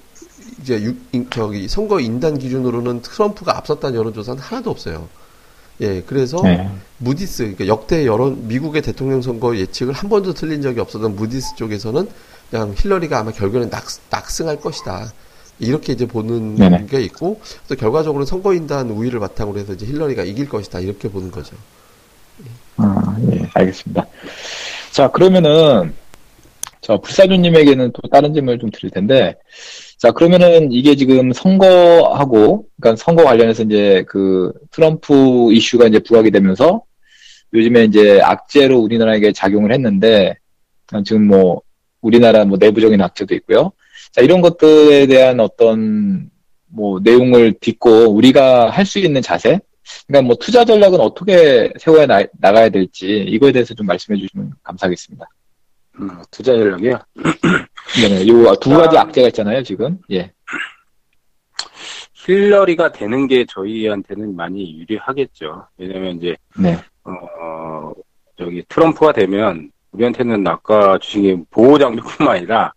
이제 0.63 0.81
유- 0.81 0.95
인- 1.11 1.27
저기 1.29 1.67
선거 1.67 1.99
인단 1.99 2.39
기준으로는 2.39 3.03
트럼프가 3.03 3.55
앞섰다는 3.57 3.95
여론조사는 3.99 4.41
하나도 4.41 4.71
없어요. 4.71 5.07
예, 5.81 6.01
그래서 6.01 6.41
네. 6.41 6.67
무디스, 6.97 7.43
그러니까 7.43 7.67
역대 7.67 8.07
여론, 8.07 8.47
미국의 8.47 8.81
대통령 8.81 9.21
선거 9.21 9.55
예측을 9.55 9.93
한 9.93 10.09
번도 10.09 10.33
틀린 10.33 10.63
적이 10.63 10.79
없었던 10.79 11.15
무디스 11.15 11.55
쪽에서는 11.57 12.09
그냥 12.49 12.73
힐러리가 12.75 13.19
아마 13.19 13.31
결국에는 13.31 13.69
낙, 13.69 13.85
낙승할 14.09 14.59
것이다. 14.61 15.13
이렇게 15.59 15.93
이제 15.93 16.05
보는 16.05 16.55
네네. 16.55 16.85
게 16.87 17.01
있고, 17.01 17.41
또 17.67 17.75
결과적으로 17.75 18.25
선거인단 18.25 18.89
우위를 18.91 19.19
바탕으로 19.19 19.59
해서 19.59 19.73
이제 19.73 19.85
힐러리가 19.85 20.23
이길 20.23 20.47
것이다. 20.47 20.79
이렇게 20.79 21.09
보는 21.09 21.31
거죠. 21.31 21.55
아, 22.77 23.17
예, 23.31 23.49
알겠습니다. 23.53 24.05
자, 24.91 25.07
그러면은, 25.09 25.93
저, 26.81 26.97
불사조님에게는 26.99 27.91
또 27.91 28.07
다른 28.09 28.33
질문을 28.33 28.59
좀 28.59 28.69
드릴 28.69 28.91
텐데, 28.91 29.35
자, 29.97 30.11
그러면은 30.11 30.71
이게 30.71 30.95
지금 30.95 31.33
선거하고, 31.33 32.67
그러니까 32.79 33.03
선거 33.03 33.23
관련해서 33.23 33.63
이제 33.63 34.03
그 34.07 34.51
트럼프 34.71 35.51
이슈가 35.51 35.87
이제 35.87 35.99
부각이 35.99 36.29
되면서 36.29 36.83
요즘에 37.53 37.85
이제 37.85 38.21
악재로 38.21 38.77
우리나라에게 38.77 39.31
작용을 39.31 39.73
했는데, 39.73 40.35
지금 41.03 41.27
뭐, 41.27 41.61
우리나라 42.01 42.45
뭐 42.45 42.57
내부적인 42.59 43.01
악재도 43.01 43.33
있고요. 43.35 43.71
자, 44.11 44.21
이런 44.21 44.41
것들에 44.41 45.07
대한 45.07 45.39
어떤 45.39 46.29
뭐 46.67 46.99
내용을 47.01 47.53
딛고 47.59 48.09
우리가 48.13 48.69
할 48.69 48.85
수 48.85 48.99
있는 48.99 49.21
자세? 49.21 49.59
그러니까 50.07 50.27
뭐 50.27 50.35
투자 50.35 50.65
전략은 50.65 50.99
어떻게 50.99 51.71
세워야 51.79 52.05
나, 52.05 52.21
나가야 52.39 52.69
될지 52.69 53.23
이거에 53.27 53.51
대해서 53.51 53.73
좀 53.73 53.85
말씀해 53.85 54.19
주시면 54.19 54.51
감사하겠습니다. 54.63 55.25
음, 55.99 56.09
투자 56.29 56.53
전략이요? 56.53 56.99
네네. 58.01 58.27
요두 58.27 58.69
가지 58.71 58.97
악재가 58.97 59.27
있잖아요, 59.29 59.63
지금. 59.63 59.97
예. 60.11 60.31
힐러리가 62.13 62.91
되는 62.91 63.27
게 63.27 63.45
저희한테는 63.47 64.35
많이 64.35 64.77
유리하겠죠. 64.79 65.67
왜냐면 65.77 66.17
이제, 66.17 66.35
네. 66.59 66.77
어, 67.05 67.11
어, 67.11 67.93
저기 68.37 68.63
트럼프가 68.67 69.13
되면 69.13 69.71
우리한테는 69.91 70.45
아까 70.45 70.97
주신 70.99 71.23
게 71.23 71.37
보호장비뿐만 71.51 72.35
아니라 72.37 72.73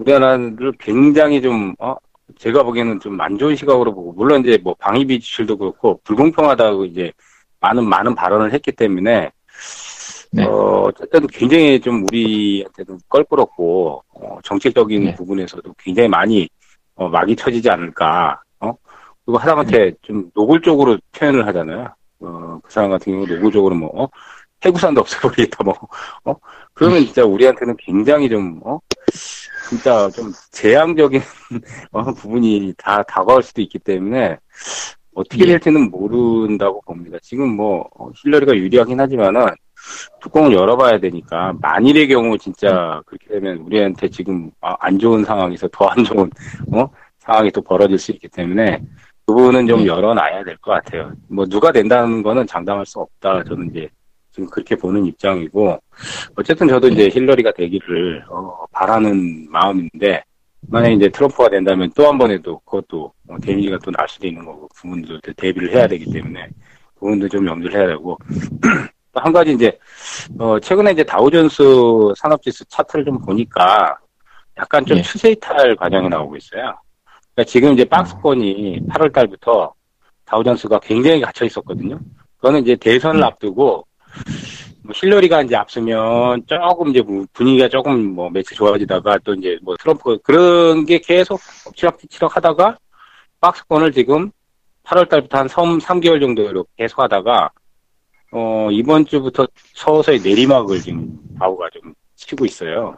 우리나라를 0.00 0.72
굉장히 0.78 1.42
좀, 1.42 1.74
어, 1.78 1.94
제가 2.38 2.62
보기에는 2.62 3.00
좀 3.00 3.20
안 3.20 3.36
좋은 3.38 3.54
시각으로 3.54 3.94
보고, 3.94 4.12
물론 4.12 4.40
이제 4.40 4.58
뭐 4.62 4.74
방위비 4.78 5.20
지출도 5.20 5.56
그렇고 5.58 6.00
불공평하다고 6.04 6.86
이제 6.86 7.12
많은, 7.60 7.86
많은 7.86 8.14
발언을 8.14 8.52
했기 8.52 8.72
때문에, 8.72 9.30
네. 10.32 10.44
어, 10.44 10.84
어쨌든 10.86 11.26
굉장히 11.26 11.80
좀 11.80 12.04
우리한테는 12.04 12.98
껄끄럽고, 13.08 14.02
어, 14.14 14.38
정책적인 14.42 15.04
네. 15.04 15.14
부분에서도 15.14 15.74
굉장히 15.78 16.08
많이, 16.08 16.48
어, 16.94 17.08
막이 17.08 17.36
쳐지지 17.36 17.68
않을까, 17.68 18.40
어? 18.60 18.72
그리고 19.24 19.38
하다못해 19.38 19.78
네. 19.78 19.92
좀 20.02 20.30
노골적으로 20.34 20.98
표현을 21.12 21.46
하잖아요. 21.48 21.88
어, 22.20 22.60
그 22.62 22.72
사람 22.72 22.90
같은 22.90 23.12
경우 23.12 23.26
노골적으로 23.26 23.74
뭐, 23.74 23.90
어? 24.02 24.08
해구산도 24.64 25.00
없애버리겠다, 25.00 25.64
뭐, 25.64 25.74
어? 26.24 26.34
그러면 26.74 27.04
진짜 27.04 27.24
우리한테는 27.24 27.76
굉장히 27.78 28.28
좀, 28.28 28.60
어? 28.64 28.78
진짜 29.68 30.08
좀 30.10 30.32
재앙적인 30.52 31.20
어, 31.92 32.02
부분이 32.12 32.74
다 32.76 33.02
다가올 33.04 33.42
수도 33.42 33.60
있기 33.62 33.78
때문에 33.78 34.36
어떻게 35.14 35.42
예. 35.42 35.46
될지는 35.46 35.90
모른다고 35.90 36.80
봅니다. 36.82 37.18
지금 37.22 37.56
뭐 37.56 37.88
어, 37.98 38.10
힐러리가 38.16 38.54
유리하긴 38.56 39.00
하지만은 39.00 39.46
뚜껑을 40.20 40.52
열어봐야 40.52 40.98
되니까 40.98 41.54
만일의 41.60 42.08
경우 42.08 42.36
진짜 42.38 43.00
그렇게 43.06 43.28
되면 43.28 43.58
우리한테 43.58 44.08
지금 44.08 44.50
아, 44.60 44.76
안 44.80 44.98
좋은 44.98 45.24
상황에서 45.24 45.68
더 45.72 45.88
안 45.88 46.04
좋은 46.04 46.30
어 46.72 46.88
상황이 47.18 47.50
또 47.50 47.60
벌어질 47.62 47.98
수 47.98 48.12
있기 48.12 48.28
때문에 48.28 48.82
그 49.26 49.34
부분은 49.34 49.66
좀 49.66 49.80
네. 49.80 49.86
열어놔야 49.86 50.44
될 50.44 50.56
것 50.58 50.72
같아요. 50.72 51.12
뭐 51.28 51.46
누가 51.46 51.72
된다는 51.72 52.22
거는 52.22 52.46
장담할 52.46 52.84
수 52.86 52.98
없다. 53.00 53.44
저는 53.44 53.70
이제 53.70 53.88
지금 54.40 54.46
그렇게 54.48 54.74
보는 54.74 55.04
입장이고 55.06 55.78
어쨌든 56.36 56.68
저도 56.68 56.88
이제 56.88 57.10
힐러리가 57.10 57.52
되기를 57.52 58.24
어, 58.30 58.64
바라는 58.72 59.50
마음인데 59.50 60.24
만약에 60.68 60.94
이제 60.94 61.08
트럼프가 61.10 61.50
된다면 61.50 61.90
또 61.94 62.06
한 62.08 62.16
번에도 62.16 62.58
그것도 62.60 63.12
어, 63.28 63.36
데미지가 63.42 63.78
또 63.78 63.90
날 63.90 64.08
수도 64.08 64.26
있는 64.26 64.44
거고 64.44 64.68
그 64.68 64.82
부분도 64.82 65.20
대비를 65.36 65.74
해야 65.74 65.86
되기 65.86 66.10
때문에 66.10 66.48
그 66.94 67.00
부분도 67.00 67.28
좀 67.28 67.46
염두를 67.46 67.78
해야 67.78 67.86
되고 67.88 68.18
또 69.12 69.20
한 69.20 69.32
가지 69.32 69.52
이제 69.52 69.76
어 70.38 70.58
최근에 70.60 70.92
이제 70.92 71.02
다우존스 71.02 71.62
산업지수 72.16 72.64
차트를 72.66 73.04
좀 73.04 73.18
보니까 73.18 73.98
약간 74.56 74.86
좀 74.86 74.98
예. 74.98 75.02
추세 75.02 75.32
이탈 75.32 75.74
과정이 75.76 76.08
나오고 76.08 76.36
있어요. 76.36 76.78
그러니까 77.34 77.44
지금 77.44 77.72
이제 77.72 77.84
박스권이 77.84 78.86
8월 78.88 79.12
달부터 79.12 79.74
다우존스가 80.24 80.78
굉장히 80.78 81.20
갇혀 81.20 81.44
있었거든요. 81.44 81.98
그거는 82.36 82.62
이제 82.62 82.76
대선을 82.76 83.20
음. 83.20 83.24
앞두고 83.24 83.84
뭐 84.82 84.92
힐러리가 84.94 85.42
이제 85.42 85.56
앞서면 85.56 86.42
조금 86.46 86.88
이제 86.88 87.02
분- 87.02 87.26
분위기가 87.32 87.68
조금 87.68 88.14
뭐 88.14 88.30
며칠 88.30 88.56
좋아지다가 88.56 89.18
또 89.24 89.34
이제 89.34 89.58
뭐 89.62 89.76
트럼프 89.76 90.18
그런 90.22 90.84
게 90.84 90.98
계속 90.98 91.40
엎치락뒤치락 91.66 92.36
하다가 92.36 92.76
박스권을 93.40 93.92
지금 93.92 94.30
8월 94.84 95.08
달부터 95.08 95.38
한 95.38 95.48
3, 95.48 95.78
3개월 95.78 96.20
정도로 96.20 96.66
계속 96.76 97.00
하다가 97.00 97.50
어 98.32 98.68
이번 98.70 99.04
주부터 99.06 99.46
서서히 99.74 100.20
내리막을 100.20 100.80
지금 100.80 101.18
바우가 101.38 101.68
좀 101.70 101.94
치고 102.16 102.44
있어요. 102.44 102.96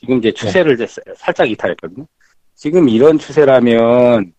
지금 0.00 0.18
이제 0.18 0.30
추세를 0.32 0.76
사- 0.86 1.00
살짝 1.16 1.50
이탈했거든요. 1.50 2.06
지금 2.54 2.88
이런 2.88 3.18
추세라면 3.18 4.32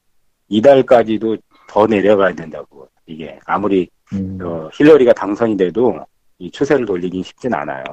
이달까지도 0.50 1.38
더 1.68 1.86
내려가야 1.88 2.34
된다고 2.34 2.88
이게 3.06 3.40
아무리 3.46 3.90
음, 4.14 4.38
어, 4.42 4.70
힐러리가 4.74 5.14
당선이 5.14 5.58
돼도 5.58 6.00
이 6.40 6.52
추세를 6.52 6.86
돌리긴 6.86 7.24
쉽진 7.24 7.54
않아요. 7.54 7.84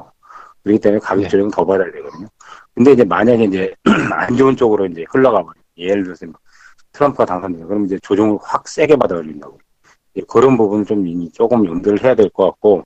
그렇기 0.63 0.81
때문에 0.81 1.01
가격 1.01 1.23
네. 1.23 1.29
조정은 1.29 1.51
더 1.51 1.65
받아야 1.65 1.91
되거든요. 1.93 2.27
근데 2.75 2.93
이제 2.93 3.05
만약에 3.05 3.45
이제 3.45 3.75
안 4.13 4.37
좋은 4.37 4.57
쪽으로 4.57 4.87
이제 4.87 5.05
흘러가 5.11 5.43
버려. 5.43 5.55
예를 5.77 6.05
들어서 6.05 6.27
뭐 6.27 6.35
트럼프가 6.93 7.25
당선돼요. 7.27 7.67
그럼 7.67 7.85
이제 7.87 7.99
조정을 8.03 8.39
확 8.43 8.69
세게 8.69 8.97
받아 8.97 9.17
올린다고. 9.17 9.59
그런 10.29 10.57
부분을 10.57 10.85
좀 10.85 11.07
이미 11.07 11.31
조금 11.33 11.67
염두를 11.67 12.03
해야 12.05 12.15
될 12.15 12.29
것 12.31 12.45
같고, 12.47 12.85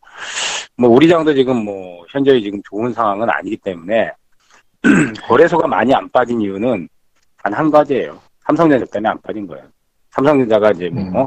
뭐 0.79 0.89
우리 0.89 1.09
장도 1.09 1.35
지금 1.35 1.63
뭐 1.65 2.05
현저히 2.09 2.43
지금 2.43 2.61
좋은 2.65 2.93
상황은 2.93 3.29
아니기 3.29 3.59
때문에 3.59 4.11
거래소가 5.27 5.67
많이 5.69 5.93
안 5.95 6.09
빠진 6.11 6.41
이유는 6.41 6.89
단 7.43 7.53
한 7.55 7.71
가지예요. 7.71 8.19
삼성전자 8.47 8.87
때문에 8.87 9.11
안 9.11 9.21
빠진 9.21 9.47
거예요. 9.47 9.65
삼성전자가 10.13 10.71
이제 10.71 10.89
뭐 10.89 11.27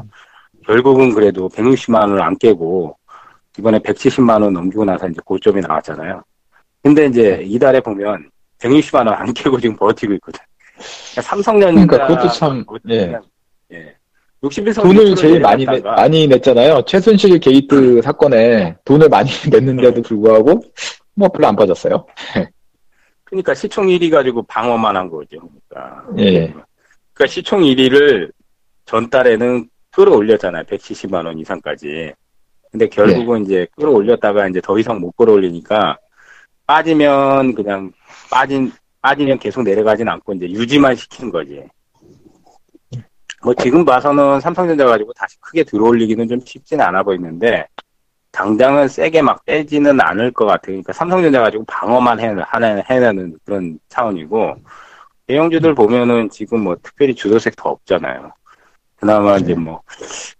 어? 0.62 0.66
결국은 0.66 1.14
그래도 1.14 1.48
160만 1.48 2.00
원을 2.00 2.22
안 2.22 2.36
깨고 2.38 2.96
이번에 3.58 3.78
170만 3.80 4.42
원 4.42 4.52
넘기고 4.52 4.84
나서 4.84 5.08
이제 5.08 5.20
고점이 5.24 5.60
나왔잖아요. 5.60 6.22
근데 6.82 7.06
이제 7.06 7.42
이달에 7.44 7.80
보면 7.80 8.30
160만 8.58 9.06
원 9.06 9.14
안 9.14 9.32
깨고 9.32 9.60
지금 9.60 9.76
버티고 9.76 10.12
있거든. 10.14 10.40
그러니까 11.10 11.22
삼성전자 11.22 11.86
그러니까 11.86 12.06
그것도 12.06 12.28
참, 12.32 12.64
예. 12.88 13.18
예. 13.72 13.96
61선 14.42 14.82
돈을 14.82 15.14
제일 15.14 15.40
많이 15.40 15.64
내, 15.64 15.80
많이 15.80 16.26
냈잖아요. 16.26 16.82
최순실 16.86 17.38
게이트 17.38 18.02
사건에 18.02 18.74
돈을 18.84 19.08
많이 19.08 19.30
냈는데도 19.50 20.02
불구하고 20.02 20.62
뭐 21.14 21.28
별로 21.28 21.46
안 21.48 21.56
빠졌어요. 21.56 22.04
그러니까 23.24 23.54
시총 23.54 23.86
1위 23.86 24.10
가지고 24.10 24.42
방어만 24.42 24.96
한 24.96 25.08
거죠. 25.08 25.38
그러니까. 25.70 26.04
예. 26.18 26.52
그러니까 27.12 27.26
시총 27.28 27.60
1위를 27.62 28.32
전달에는 28.86 29.68
끌어올렸잖아요. 29.92 30.64
170만 30.64 31.26
원 31.26 31.38
이상까지. 31.38 32.12
근데 32.70 32.88
결국은 32.88 33.44
이제 33.44 33.66
끌어올렸다가 33.76 34.48
이제 34.48 34.60
더 34.60 34.78
이상 34.78 34.98
못 34.98 35.14
끌어올리니까 35.16 35.98
빠지면 36.66 37.54
그냥 37.54 37.92
빠진 38.30 38.72
빠지면 39.02 39.38
계속 39.38 39.62
내려가진 39.62 40.08
않고 40.08 40.32
이제 40.34 40.48
유지만 40.48 40.94
시키는 40.94 41.30
거지. 41.30 41.62
뭐 43.42 43.52
지금 43.54 43.84
봐서는 43.84 44.40
삼성전자 44.40 44.86
가지고 44.86 45.12
다시 45.12 45.38
크게 45.40 45.64
들어올리기는 45.64 46.28
좀 46.28 46.40
쉽지는 46.40 46.84
않아 46.84 47.02
보이는데 47.02 47.66
당장은 48.30 48.88
세게 48.88 49.20
막 49.20 49.44
빼지는 49.44 50.00
않을 50.00 50.30
것 50.30 50.46
같아요. 50.46 50.74
그러니까 50.74 50.92
삼성전자 50.92 51.40
가지고 51.40 51.64
방어만 51.66 52.20
해, 52.20 52.34
하는, 52.46 52.82
해내는 52.88 53.38
그런 53.44 53.78
차원이고 53.88 54.54
대형주들 55.26 55.74
보면은 55.74 56.30
지금 56.30 56.60
뭐 56.60 56.76
특별히 56.82 57.14
주도 57.14 57.38
섹터 57.38 57.68
없잖아요. 57.68 58.32
그나마 59.02 59.36
이제 59.36 59.52
뭐 59.54 59.82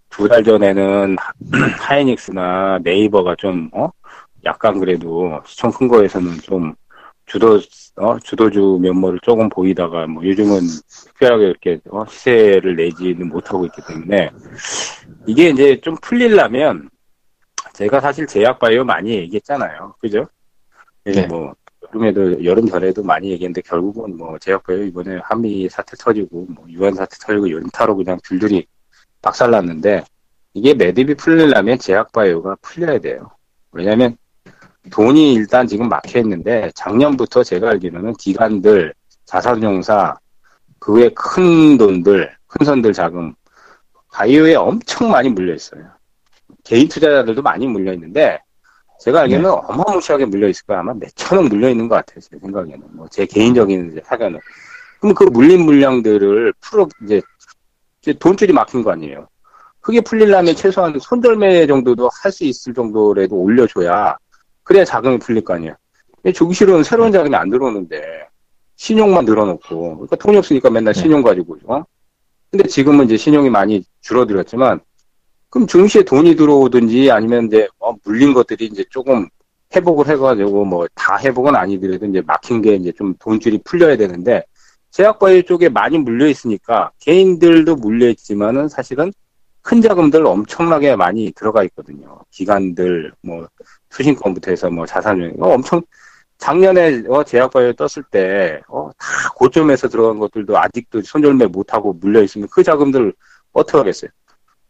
두 0.08 0.28
달 0.28 0.44
전에는 0.44 1.16
하이닉스나 1.80 2.78
네이버가 2.84 3.34
좀 3.36 3.68
어? 3.72 3.90
약간 4.44 4.78
그래도 4.78 5.40
시총 5.46 5.72
큰 5.72 5.88
거에서는 5.88 6.38
좀 6.42 6.74
주도 7.26 7.58
어 7.96 8.18
주도주 8.18 8.78
면모를 8.82 9.18
조금 9.22 9.48
보이다가 9.48 10.06
뭐 10.06 10.22
요즘은 10.24 10.60
특별하게 11.06 11.44
이렇게 11.46 11.80
어, 11.90 12.04
시세를 12.06 12.76
내지는 12.76 13.30
못하고 13.30 13.64
있기 13.66 13.80
때문에 13.88 14.30
이게 15.26 15.48
이제 15.48 15.80
좀 15.80 15.96
풀리려면 16.02 16.90
제가 17.72 18.00
사실 18.00 18.26
제약바이오 18.26 18.84
많이 18.84 19.12
얘기했잖아요, 19.12 19.94
그죠? 19.98 20.26
네. 21.04 21.26
뭐 21.26 21.54
여름에도 21.94 22.44
여름 22.44 22.66
전에도 22.66 23.02
많이 23.02 23.30
얘기했는데 23.30 23.60
결국은 23.62 24.16
뭐 24.16 24.38
제약바이오 24.38 24.84
이번에 24.84 25.18
한미 25.22 25.68
사태 25.68 25.96
터지고 25.96 26.46
뭐 26.48 26.64
유한 26.70 26.94
사태 26.94 27.16
터지고 27.18 27.50
연타로 27.50 27.96
그냥 27.96 28.18
줄줄이 28.24 28.66
박살났는데 29.20 30.04
이게 30.54 30.74
매듭이 30.74 31.14
풀리려면 31.14 31.78
제약바이오가 31.78 32.56
풀려야 32.62 32.98
돼요. 32.98 33.30
왜냐면 33.72 34.16
돈이 34.90 35.34
일단 35.34 35.66
지금 35.66 35.88
막혀 35.88 36.20
있는데 36.20 36.70
작년부터 36.74 37.42
제가 37.44 37.70
알기로는 37.70 38.14
기관들, 38.14 38.94
자산용사, 39.26 40.16
그 40.78 40.94
외 40.94 41.08
큰 41.14 41.78
돈들, 41.78 42.34
큰 42.46 42.66
선들 42.66 42.92
자금 42.92 43.34
바이오에 44.12 44.56
엄청 44.56 45.10
많이 45.10 45.28
물려 45.28 45.54
있어요. 45.54 45.84
개인 46.64 46.88
투자자들도 46.88 47.42
많이 47.42 47.66
물려 47.66 47.92
있는데 47.94 48.40
제가 49.02 49.22
알기로는 49.22 49.50
어마무시하게 49.50 50.26
물려 50.26 50.48
있을 50.48 50.64
거야. 50.64 50.78
아마 50.78 50.94
몇천억 50.94 51.46
물려 51.48 51.68
있는 51.68 51.88
것 51.88 51.96
같아요. 51.96 52.20
제 52.20 52.38
생각에는. 52.38 52.80
뭐 52.92 53.08
제 53.10 53.26
개인적인 53.26 54.00
사견은. 54.04 54.38
그럼 55.00 55.14
그 55.14 55.24
물린 55.24 55.64
물량들을 55.64 56.52
풀어 56.60 56.86
이제, 57.04 57.20
이제 58.00 58.12
돈줄이 58.12 58.52
막힌 58.52 58.84
거 58.84 58.92
아니에요. 58.92 59.26
그게 59.80 60.00
풀리려면 60.00 60.54
최소한 60.54 60.96
손절매 61.00 61.66
정도도 61.66 62.08
할 62.22 62.30
수 62.30 62.44
있을 62.44 62.72
정도라도 62.72 63.34
올려줘야 63.34 64.16
그래야 64.62 64.84
자금이 64.84 65.18
풀릴 65.18 65.42
거 65.42 65.54
아니에요. 65.54 65.74
조기실은 66.32 66.84
새로운 66.84 67.10
자금이 67.10 67.34
안 67.34 67.50
들어오는데 67.50 68.28
신용만 68.76 69.24
늘어놓고 69.24 69.96
그러니까 69.96 70.14
돈이 70.14 70.36
없으니까 70.36 70.70
맨날 70.70 70.94
신용 70.94 71.22
가지고 71.22 71.58
어? 71.66 71.82
근데 72.52 72.68
지금은 72.68 73.06
이제 73.06 73.16
신용이 73.16 73.50
많이 73.50 73.82
줄어들었지만 74.02 74.80
그럼 75.52 75.66
증시에 75.66 76.02
돈이 76.02 76.34
들어오든지 76.34 77.10
아니면 77.10 77.46
이제 77.46 77.68
어, 77.78 77.92
물린 78.04 78.32
것들이 78.32 78.66
이제 78.66 78.84
조금 78.90 79.28
회복을 79.76 80.08
해가지고 80.08 80.64
뭐 80.64 80.86
다 80.94 81.18
회복은 81.18 81.54
아니더라도 81.54 82.06
이제 82.06 82.22
막힌 82.26 82.62
게 82.62 82.74
이제 82.74 82.90
좀 82.92 83.14
돈줄이 83.18 83.60
풀려야 83.64 83.96
되는데 83.98 84.44
제약바이오 84.92 85.42
쪽에 85.42 85.68
많이 85.68 85.98
물려 85.98 86.26
있으니까 86.26 86.90
개인들도 87.00 87.76
물려 87.76 88.08
있지만은 88.08 88.68
사실은 88.68 89.12
큰 89.60 89.82
자금들 89.82 90.26
엄청나게 90.26 90.96
많이 90.96 91.30
들어가 91.32 91.62
있거든요. 91.64 92.20
기관들 92.30 93.12
뭐 93.22 93.46
수신권부터 93.90 94.50
해서 94.52 94.70
뭐 94.70 94.86
자산運어, 94.86 95.48
엄청 95.54 95.82
작년에 96.38 97.04
어, 97.08 97.22
제약바이오 97.24 97.74
떴을 97.74 98.04
때 98.10 98.62
어, 98.68 98.90
다 98.98 99.06
고점에서 99.36 99.88
들어간 99.88 100.18
것들도 100.18 100.58
아직도 100.58 101.02
손절매 101.02 101.46
못하고 101.46 101.92
물려 101.92 102.22
있으면 102.22 102.48
그 102.50 102.62
자금들 102.62 103.12
어떻게 103.52 103.76
하겠어요? 103.78 104.10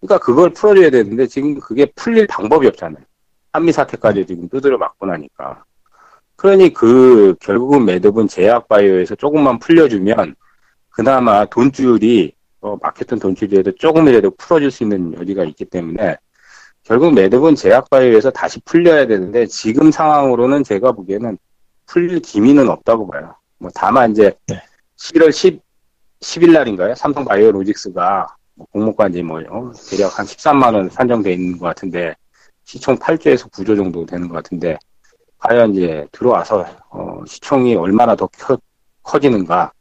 그러니까 0.02 0.18
그걸 0.18 0.50
풀어줘야 0.50 0.90
되는데 0.90 1.26
지금 1.28 1.58
그게 1.60 1.86
풀릴 1.94 2.26
방법이 2.26 2.66
없잖아요. 2.66 3.04
한미 3.52 3.70
사태까지 3.70 4.26
지금 4.26 4.48
두드려 4.48 4.76
맞고 4.76 5.06
나니까. 5.06 5.64
그러니 6.34 6.72
그 6.72 7.36
결국은 7.40 7.84
매듭은 7.84 8.26
제약바이오에서 8.26 9.14
조금만 9.14 9.60
풀려주면 9.60 10.34
그나마 10.90 11.44
돈줄이 11.44 12.32
어, 12.60 12.76
막혔던 12.82 13.20
돈줄이라도 13.20 13.76
조금이라도 13.76 14.32
풀어줄 14.32 14.70
수 14.72 14.82
있는 14.82 15.14
여지가 15.14 15.44
있기 15.44 15.66
때문에 15.66 16.16
결국 16.82 17.14
매듭은 17.14 17.54
제약바이오에서 17.54 18.30
다시 18.32 18.60
풀려야 18.64 19.06
되는데 19.06 19.46
지금 19.46 19.92
상황으로는 19.92 20.64
제가 20.64 20.92
보기에는 20.92 21.38
풀릴 21.86 22.18
기미는 22.20 22.68
없다고 22.68 23.06
봐요. 23.06 23.36
뭐 23.58 23.70
다만 23.72 24.10
이제 24.10 24.32
네. 24.48 24.60
11월 24.96 25.30
10, 25.30 25.60
10일 26.20 26.52
날인가요? 26.52 26.96
삼성 26.96 27.24
바이오로직스가 27.24 28.26
뭐 28.26 28.41
공모가인지 28.72 29.22
뭐 29.22 29.40
어, 29.50 29.72
대략 29.90 30.18
한 30.18 30.26
13만 30.26 30.74
원 30.74 30.88
산정돼 30.90 31.32
있는 31.32 31.58
것 31.58 31.66
같은데 31.66 32.14
시총 32.64 32.96
8조에서 32.96 33.50
9조 33.50 33.76
정도 33.76 34.06
되는 34.06 34.28
것 34.28 34.34
같은데 34.36 34.78
과연 35.38 35.74
이제 35.74 36.06
들어와서 36.12 36.64
어, 36.90 37.22
시총이 37.26 37.74
얼마나 37.74 38.14
더 38.14 38.28
커, 38.38 38.56
커지는가 39.02 39.72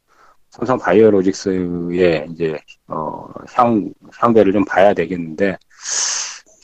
삼성 0.50 0.78
바이오로직스의 0.78 2.26
이제 2.30 2.58
어, 2.88 3.26
향 3.54 3.92
향배를 4.18 4.52
좀 4.52 4.64
봐야 4.64 4.92
되겠는데 4.92 5.56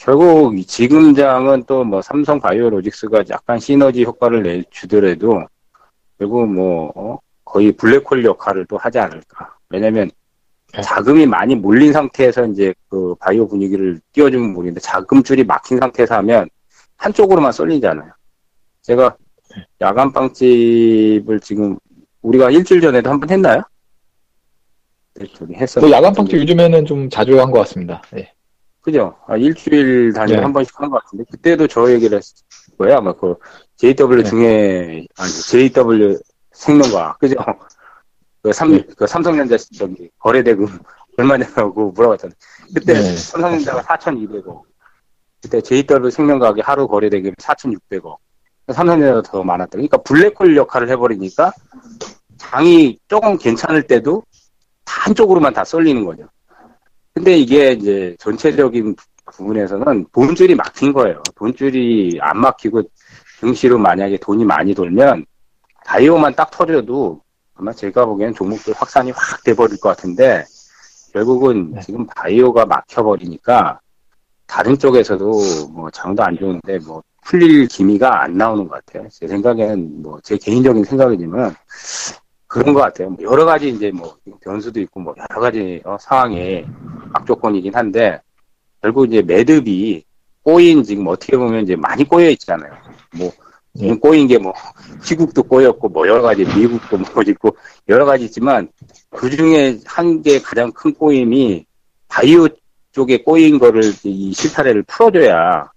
결국 0.00 0.58
이 0.58 0.64
지금 0.64 1.14
장은 1.14 1.64
또 1.64 1.84
뭐 1.84 2.02
삼성 2.02 2.40
바이오로직스가 2.40 3.24
약간 3.30 3.58
시너지 3.58 4.04
효과를 4.04 4.42
내 4.42 4.62
주더라도 4.70 5.46
결국 6.18 6.46
뭐 6.52 6.92
어, 6.94 7.18
거의 7.44 7.72
블랙홀 7.72 8.24
역할을 8.24 8.66
또 8.66 8.76
하지 8.76 8.98
않을까 8.98 9.56
왜냐면 9.70 10.08
네. 10.08 10.17
자금이 10.82 11.26
많이 11.26 11.54
몰린 11.54 11.92
상태에서 11.92 12.46
이제 12.46 12.74
그 12.88 13.14
바이오 13.20 13.48
분위기를 13.48 14.00
띄워주면 14.12 14.52
모르겠는데 14.52 14.80
자금줄이 14.80 15.44
막힌 15.44 15.78
상태에서 15.78 16.16
하면 16.16 16.48
한쪽으로만 16.96 17.52
쏠리잖아요. 17.52 18.10
제가 18.82 19.16
야간 19.80 20.12
빵집을 20.12 21.40
지금 21.40 21.78
우리가 22.22 22.50
일주일 22.50 22.80
전에도 22.80 23.10
한 23.10 23.18
번 23.20 23.30
했나요? 23.30 23.62
네, 25.14 25.26
저기 25.34 25.54
했었. 25.54 25.80
뭐 25.80 25.90
야간 25.90 26.12
빵집 26.12 26.38
요즘에는 26.38 26.84
좀 26.86 27.08
자주 27.08 27.40
한 27.40 27.50
것 27.50 27.60
같습니다. 27.60 28.02
예. 28.16 28.32
그죠? 28.80 29.14
아, 29.26 29.36
일주일 29.36 30.12
단위로 30.12 30.36
네. 30.38 30.42
한 30.42 30.52
번씩 30.52 30.78
하는 30.78 30.90
것 30.90 31.02
같은데 31.02 31.24
그때도 31.30 31.66
저 31.66 31.90
얘기를 31.92 32.18
했을 32.18 32.34
거야. 32.78 32.98
아마 32.98 33.12
그 33.12 33.34
JW 33.76 34.22
네. 34.22 34.28
중에 34.28 35.06
아니 35.18 35.30
JW 35.30 36.18
생명과 36.52 37.16
그죠? 37.18 37.36
그 38.42 38.52
삼, 38.52 38.72
네. 38.72 38.84
그 38.96 39.06
삼성전자 39.06 39.56
저기 39.76 40.10
거래대금 40.18 40.66
얼마냐고 41.18 41.90
물어봤잖아요. 41.92 42.34
그때 42.74 42.94
네. 42.94 43.16
삼성전자가 43.16 43.82
4,200억. 43.82 44.62
그때 45.42 45.60
JW 45.60 46.10
생명과학이 46.10 46.60
하루 46.60 46.86
거래대금 46.86 47.32
4,600억. 47.34 48.16
삼성전자가 48.72 49.22
더 49.22 49.42
많았다. 49.42 49.70
그러니까 49.72 49.96
블랙홀 49.98 50.56
역할을 50.56 50.90
해버리니까 50.90 51.52
장이 52.36 52.98
조금 53.08 53.36
괜찮을 53.36 53.82
때도 53.86 54.22
다 54.84 55.02
한쪽으로만 55.02 55.52
다 55.52 55.64
쏠리는 55.64 56.04
거죠. 56.04 56.28
근데 57.14 57.36
이게 57.36 57.72
이제 57.72 58.16
전체적인 58.20 58.94
부분에서는 59.32 60.06
돈줄이 60.12 60.54
막힌 60.54 60.92
거예요. 60.92 61.22
돈줄이 61.34 62.18
안 62.20 62.38
막히고 62.38 62.82
증시로 63.40 63.78
만약에 63.78 64.18
돈이 64.18 64.44
많이 64.44 64.74
돌면 64.74 65.26
바이오만 65.84 66.34
딱 66.34 66.50
터져도 66.50 67.22
아마 67.58 67.72
제가 67.72 68.06
보기엔 68.06 68.34
종목들 68.34 68.72
확산이 68.74 69.10
확 69.10 69.42
돼버릴 69.42 69.80
것 69.80 69.88
같은데 69.90 70.44
결국은 71.12 71.72
네. 71.72 71.80
지금 71.80 72.06
바이오가 72.06 72.64
막혀버리니까 72.66 73.80
다른 74.46 74.78
쪽에서도 74.78 75.68
뭐 75.72 75.90
장도 75.90 76.22
안 76.22 76.36
좋은데 76.38 76.78
뭐 76.86 77.02
풀릴 77.24 77.66
기미가 77.66 78.22
안 78.22 78.38
나오는 78.38 78.66
것 78.68 78.84
같아요. 78.84 79.08
제 79.10 79.26
생각에는 79.26 80.02
뭐 80.02 80.20
제 80.22 80.36
개인적인 80.38 80.84
생각이지만 80.84 81.54
그런 82.46 82.72
것 82.72 82.80
같아요. 82.80 83.10
뭐 83.10 83.18
여러 83.24 83.44
가지 83.44 83.68
이제 83.70 83.90
뭐 83.90 84.16
변수도 84.40 84.80
있고 84.80 85.00
뭐 85.00 85.14
여러 85.18 85.40
가지 85.40 85.82
어, 85.84 85.96
상황이 86.00 86.64
악조건이긴 87.12 87.74
한데 87.74 88.20
결국 88.80 89.06
이제 89.06 89.20
매듭이 89.20 90.04
꼬인 90.42 90.84
지금 90.84 91.08
어떻게 91.08 91.36
보면 91.36 91.64
이제 91.64 91.74
많이 91.76 92.04
꼬여 92.04 92.30
있잖아요. 92.30 92.72
뭐 93.18 93.32
지금 93.76 93.98
꼬인 94.00 94.26
게 94.26 94.38
뭐 94.38 94.52
시국도 95.02 95.42
꼬였고 95.44 95.88
뭐 95.88 96.06
여러 96.08 96.22
가지 96.22 96.44
미국도 96.44 96.98
뭐 96.98 97.22
있고 97.26 97.56
여러 97.88 98.04
가지 98.04 98.24
있지만 98.24 98.68
그 99.10 99.30
중에 99.30 99.78
한개 99.84 100.40
가장 100.40 100.72
큰 100.72 100.92
꼬임이 100.94 101.64
바이오 102.08 102.48
쪽에 102.92 103.22
꼬인 103.22 103.58
거를 103.58 103.92
이 104.04 104.32
실타래를 104.32 104.82
풀어줘야 104.84 105.70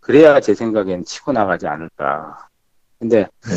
그래야 0.00 0.40
제 0.40 0.54
생각엔 0.54 1.04
치고 1.04 1.32
나가지 1.32 1.66
않을까. 1.66 2.48
근데 2.98 3.18
네. 3.44 3.54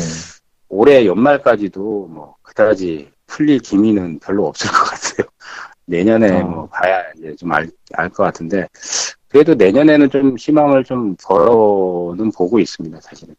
올해 0.68 1.06
연말까지도 1.06 1.80
뭐 2.08 2.36
그다지 2.42 3.10
풀릴 3.26 3.58
기미는 3.60 4.18
별로 4.20 4.46
없을 4.46 4.70
것 4.70 4.78
같아요. 4.84 5.28
내년에 5.86 6.40
어. 6.40 6.44
뭐 6.44 6.66
봐야 6.68 7.02
이제 7.16 7.34
좀 7.36 7.52
알 7.52 7.70
알 7.94 8.08
것 8.10 8.24
같은데 8.24 8.66
그래도 9.28 9.54
내년에는 9.54 10.10
좀 10.10 10.36
희망을 10.36 10.82
좀 10.84 11.14
벌어는 11.22 12.32
보고 12.32 12.58
있습니다. 12.58 13.00
사실은 13.00 13.34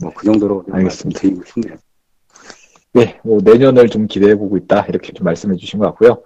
뭐 0.00 0.12
그 0.14 0.24
정도로 0.24 0.64
좀 0.66 0.74
알겠습니다. 0.74 1.20
말씀드리고 1.20 1.44
싶네요. 1.46 1.76
네, 2.92 3.20
뭐 3.24 3.40
내년을 3.42 3.88
좀 3.88 4.06
기대해 4.06 4.34
보고 4.36 4.56
있다 4.56 4.86
이렇게 4.88 5.12
좀 5.12 5.24
말씀해 5.24 5.56
주신 5.56 5.80
것 5.80 5.86
같고요. 5.86 6.22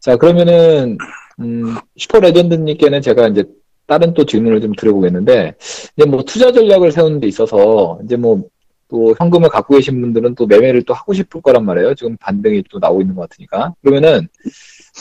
자 0.00 0.16
그러면은 0.16 0.98
음, 1.40 1.76
슈퍼 1.96 2.18
레전드님께는 2.20 3.00
제가 3.00 3.28
이제 3.28 3.44
다른 3.86 4.12
또 4.14 4.26
질문을 4.26 4.60
좀 4.60 4.72
드려보겠는데 4.74 5.54
이제 5.96 6.06
뭐 6.06 6.22
투자 6.24 6.52
전략을 6.52 6.92
세우는 6.92 7.20
데 7.20 7.28
있어서 7.28 8.00
이제 8.04 8.16
뭐 8.16 8.48
또 8.88 9.14
현금을 9.18 9.48
갖고 9.50 9.74
계신 9.74 10.00
분들은 10.00 10.34
또 10.34 10.46
매매를 10.46 10.82
또 10.82 10.94
하고 10.94 11.12
싶을 11.12 11.42
거란 11.42 11.64
말이에요. 11.64 11.94
지금 11.94 12.16
반등이 12.16 12.64
또 12.70 12.78
나오고 12.78 13.02
있는 13.02 13.14
것 13.14 13.28
같으니까 13.28 13.74
그러면은 13.82 14.26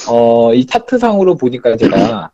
어, 0.09 0.53
이 0.53 0.65
차트상으로 0.65 1.35
보니까 1.35 1.75
제가 1.77 2.31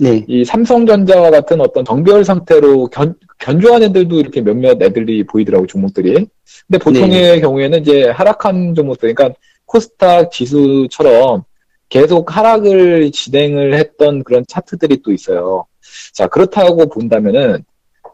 네. 0.00 0.24
이 0.28 0.44
삼성전자와 0.44 1.30
같은 1.30 1.60
어떤 1.60 1.84
정별 1.84 2.24
상태로 2.24 2.88
견, 2.88 3.14
견조한 3.38 3.82
애들도 3.84 4.18
이렇게 4.18 4.40
몇몇 4.40 4.80
애들이 4.82 5.24
보이더라고 5.24 5.66
종목들이. 5.66 6.26
근데 6.66 6.78
보통의 6.78 7.08
네. 7.08 7.40
경우에는 7.40 7.80
이제 7.80 8.08
하락한 8.10 8.74
종목들, 8.74 9.14
그러니까 9.14 9.38
코스닥 9.64 10.30
지수처럼 10.32 11.44
계속 11.88 12.36
하락을 12.36 13.10
진행을 13.12 13.74
했던 13.74 14.24
그런 14.24 14.44
차트들이 14.46 15.02
또 15.02 15.12
있어요. 15.12 15.66
자 16.12 16.26
그렇다고 16.26 16.88
본다면은 16.88 17.64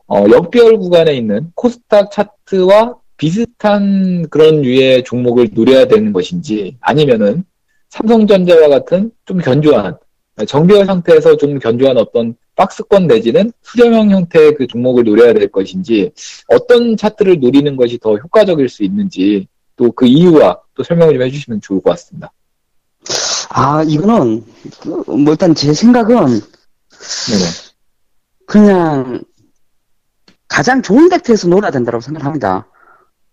어, 0.06 0.24
역별 0.30 0.78
구간에 0.78 1.14
있는 1.14 1.50
코스닥 1.54 2.10
차트와 2.10 2.96
비슷한 3.16 4.28
그런 4.28 4.62
류의 4.62 5.04
종목을 5.04 5.50
노려야 5.52 5.86
되는 5.86 6.12
것인지 6.12 6.76
아니면은 6.80 7.44
삼성전자와 7.88 8.68
같은 8.68 9.10
좀 9.24 9.38
견조한 9.38 9.96
정비열 10.46 10.86
상태에서 10.86 11.36
좀 11.36 11.58
견조한 11.58 11.96
어떤 11.96 12.34
박스권 12.56 13.06
내지는 13.06 13.52
수렴형 13.62 14.10
형태의 14.10 14.54
그 14.54 14.66
종목을 14.66 15.04
노려야 15.04 15.32
될 15.32 15.48
것인지 15.48 16.12
어떤 16.48 16.96
차트를 16.96 17.40
노리는 17.40 17.76
것이 17.76 17.98
더 17.98 18.16
효과적일 18.16 18.68
수 18.68 18.84
있는지 18.84 19.46
또 19.76 19.90
그 19.90 20.06
이유와 20.06 20.60
또 20.74 20.82
설명을 20.82 21.14
좀 21.14 21.22
해주시면 21.22 21.60
좋을 21.60 21.80
것 21.80 21.90
같습니다. 21.90 22.32
아, 23.50 23.82
이거는, 23.82 24.44
그, 24.80 24.88
뭐, 25.10 25.32
일단 25.32 25.54
제 25.54 25.72
생각은 25.72 26.16
네네. 26.16 27.44
그냥 28.46 29.22
가장 30.48 30.82
좋은 30.82 31.08
덱트에서 31.08 31.48
놀아야 31.48 31.70
된다고 31.70 32.00
생각합니다. 32.00 32.66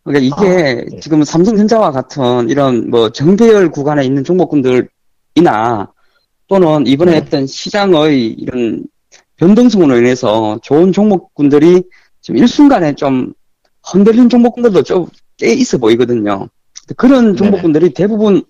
그러니까 0.03 0.25
이게 0.25 0.51
아, 0.51 0.59
예. 0.59 0.99
지금 0.99 1.23
삼성전자와 1.23 1.91
같은 1.91 2.49
이런 2.49 2.89
뭐 2.89 3.11
정배열 3.11 3.69
구간에 3.71 4.03
있는 4.03 4.23
종목군들이나 4.23 5.90
또는 6.51 6.85
이번에 6.85 7.11
네. 7.11 7.17
했던 7.17 7.47
시장의 7.47 8.27
이런 8.33 8.83
변동성으로 9.37 9.97
인해서 9.97 10.59
좋은 10.61 10.91
종목군들이 10.91 11.81
지금 12.19 12.37
일순간에 12.37 12.93
좀 12.95 13.33
흔들린 13.81 14.27
종목군들도 14.27 14.83
좀 14.83 15.07
꽤 15.41 15.53
있어 15.53 15.79
보이거든요. 15.79 16.47
그런. 16.95 17.35
종목군들이 17.35 17.93
대부분 17.93 18.43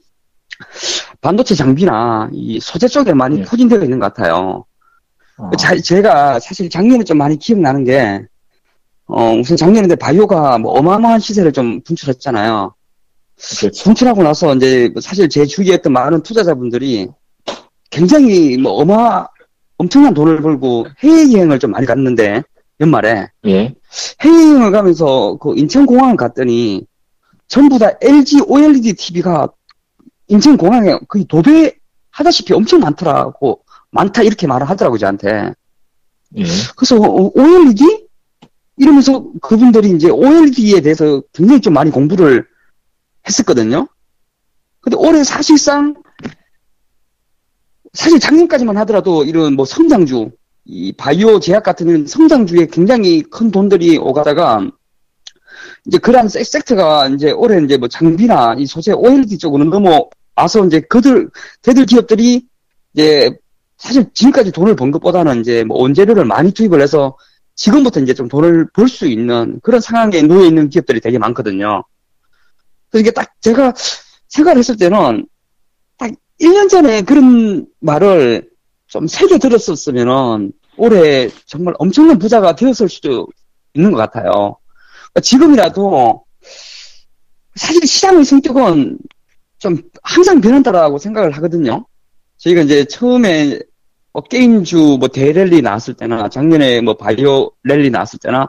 반도체 1.22 1.56
장비나 1.56 2.30
이 2.34 2.60
소재 2.60 2.88
쪽에 2.88 3.14
많이 3.14 3.38
네. 3.38 3.44
포진되어 3.46 3.82
있는 3.82 3.98
것 3.98 4.14
같아요. 4.14 4.66
어, 5.38 5.50
자, 5.58 5.76
제가 5.80 6.40
사실 6.40 6.70
작년에 6.70 7.04
좀 7.06 7.18
많이 7.18 7.40
기억나는 7.40 7.86
게, 7.86 8.22
어, 9.08 9.32
우선 9.34 9.56
작년에 9.56 9.96
바이오가 9.96 10.58
뭐 10.58 10.74
어마어마한 10.74 11.20
시세를 11.22 11.54
좀 11.54 11.82
분출했잖아요. 11.82 12.76
그렇죠. 13.60 13.84
분출하고 13.84 14.22
나서 14.22 14.54
이제 14.56 14.90
뭐 14.94 15.02
사실 15.02 15.30
제 15.30 15.46
주위에 15.46 15.76
있던 15.76 15.94
많은 15.94 16.22
투자자분들이 16.24 17.08
굉장히 17.91 18.58
뭐 18.58 18.71
어마, 18.71 19.27
엄청난 19.77 20.13
돈을 20.13 20.41
벌고 20.41 20.88
해외여행을 21.04 21.60
좀 21.60 21.71
많이 21.71 21.86
갔는데, 21.86 22.41
연말에. 22.80 23.27
예. 23.45 23.75
해외여행을 24.21 24.71
가면서 24.71 25.38
그 25.38 25.54
인천공항을 25.56 26.15
갔더니 26.15 26.88
전부 27.47 27.77
다 27.77 27.91
LG 28.01 28.41
OLED 28.47 28.93
TV가 28.93 29.49
인천공항에 30.27 30.97
거의 31.08 31.25
도배 31.25 31.75
하다시피 32.10 32.54
엄청 32.54 32.80
많더라고. 32.80 33.63
많다 33.91 34.23
이렇게 34.23 34.47
말을 34.47 34.69
하더라고 34.69 34.97
저한테. 34.97 35.54
예. 36.38 36.43
그래서 36.75 36.95
어, 36.95 37.32
OLED? 37.36 38.08
이러면서 38.77 39.23
그분들이 39.41 39.91
이제 39.91 40.10
OLED에 40.10 40.82
대해서 40.82 41.21
굉장히 41.34 41.62
좀 41.62 41.73
많이 41.73 41.91
공부를 41.91 42.47
했었거든요. 43.27 43.88
근데 44.80 44.97
올해 44.97 45.23
사실상 45.23 45.93
사실 47.93 48.19
작년까지만 48.19 48.77
하더라도 48.77 49.23
이런 49.23 49.56
뭐 49.56 49.65
성장주, 49.65 50.32
이 50.65 50.91
바이오 50.93 51.39
제약 51.39 51.63
같은 51.63 52.06
성장주에 52.08 52.67
굉장히 52.67 53.21
큰 53.23 53.51
돈들이 53.51 53.97
오가다가 53.97 54.69
이제 55.86 55.97
그러한 55.97 56.30
섹- 56.30 56.45
섹터가 56.45 57.08
이제 57.10 57.32
올해 57.32 57.62
이제 57.63 57.77
뭐 57.77 57.88
장비나 57.88 58.56
이 58.58 58.65
소재 58.65 58.91
OLED 58.93 59.38
쪽으로 59.38 59.65
넘어와서 59.65 60.65
이제 60.67 60.80
그들 60.82 61.30
걔들 61.63 61.86
기업들이 61.86 62.45
이제 62.93 63.32
사실 63.77 64.06
지금까지 64.13 64.51
돈을 64.51 64.75
번 64.75 64.91
것보다는 64.91 65.41
이제 65.41 65.63
뭐 65.63 65.82
원재료를 65.82 66.23
많이 66.25 66.51
투입을 66.51 66.82
해서 66.82 67.17
지금부터 67.56 67.99
이제 67.99 68.13
좀 68.13 68.27
돈을 68.27 68.69
벌 68.73 68.88
수 68.88 69.08
있는 69.08 69.60
그런 69.63 69.82
상황에 69.82 70.21
놓여 70.21 70.45
있는 70.45 70.69
기업들이 70.69 71.01
되게 71.01 71.17
많거든요. 71.17 71.84
그래서 72.89 73.01
이게 73.01 73.12
딱 73.12 73.32
제가 73.41 73.73
생각을 74.30 74.60
했을 74.60 74.77
때는 74.77 74.97
딱 74.97 75.25
1년 76.41 76.69
전에 76.69 77.01
그런 77.04 77.67
말을 77.80 78.49
좀 78.88 79.08
세게 79.08 79.38
들었었으면은 79.38 80.51
올해 80.77 81.30
정말 81.45 81.73
엄청난 81.77 82.17
부자가 82.17 82.56
되었을 82.56 82.89
수도 82.89 83.27
있는 83.73 83.91
것 83.91 83.97
같아요. 83.97 84.58
그러니까 85.12 85.21
지금이라도 85.21 86.23
사실 87.56 87.86
시장의 87.86 88.25
성격은 88.25 88.97
좀 89.60 89.77
항상 90.01 90.41
변한다라고 90.41 90.97
생각을 90.97 91.32
하거든요. 91.34 91.86
저희가 92.38 92.62
이제 92.62 92.86
처음에 92.86 93.60
뭐 94.13 94.23
게임주 94.23 94.97
뭐 94.99 95.08
대랠리 95.08 95.62
나왔을 95.62 95.93
때나 95.93 96.27
작년에 96.30 96.82
뭐 96.82 96.95
바이오 96.97 97.51
랠리 97.63 97.91
나왔을 97.91 98.19
때나 98.19 98.47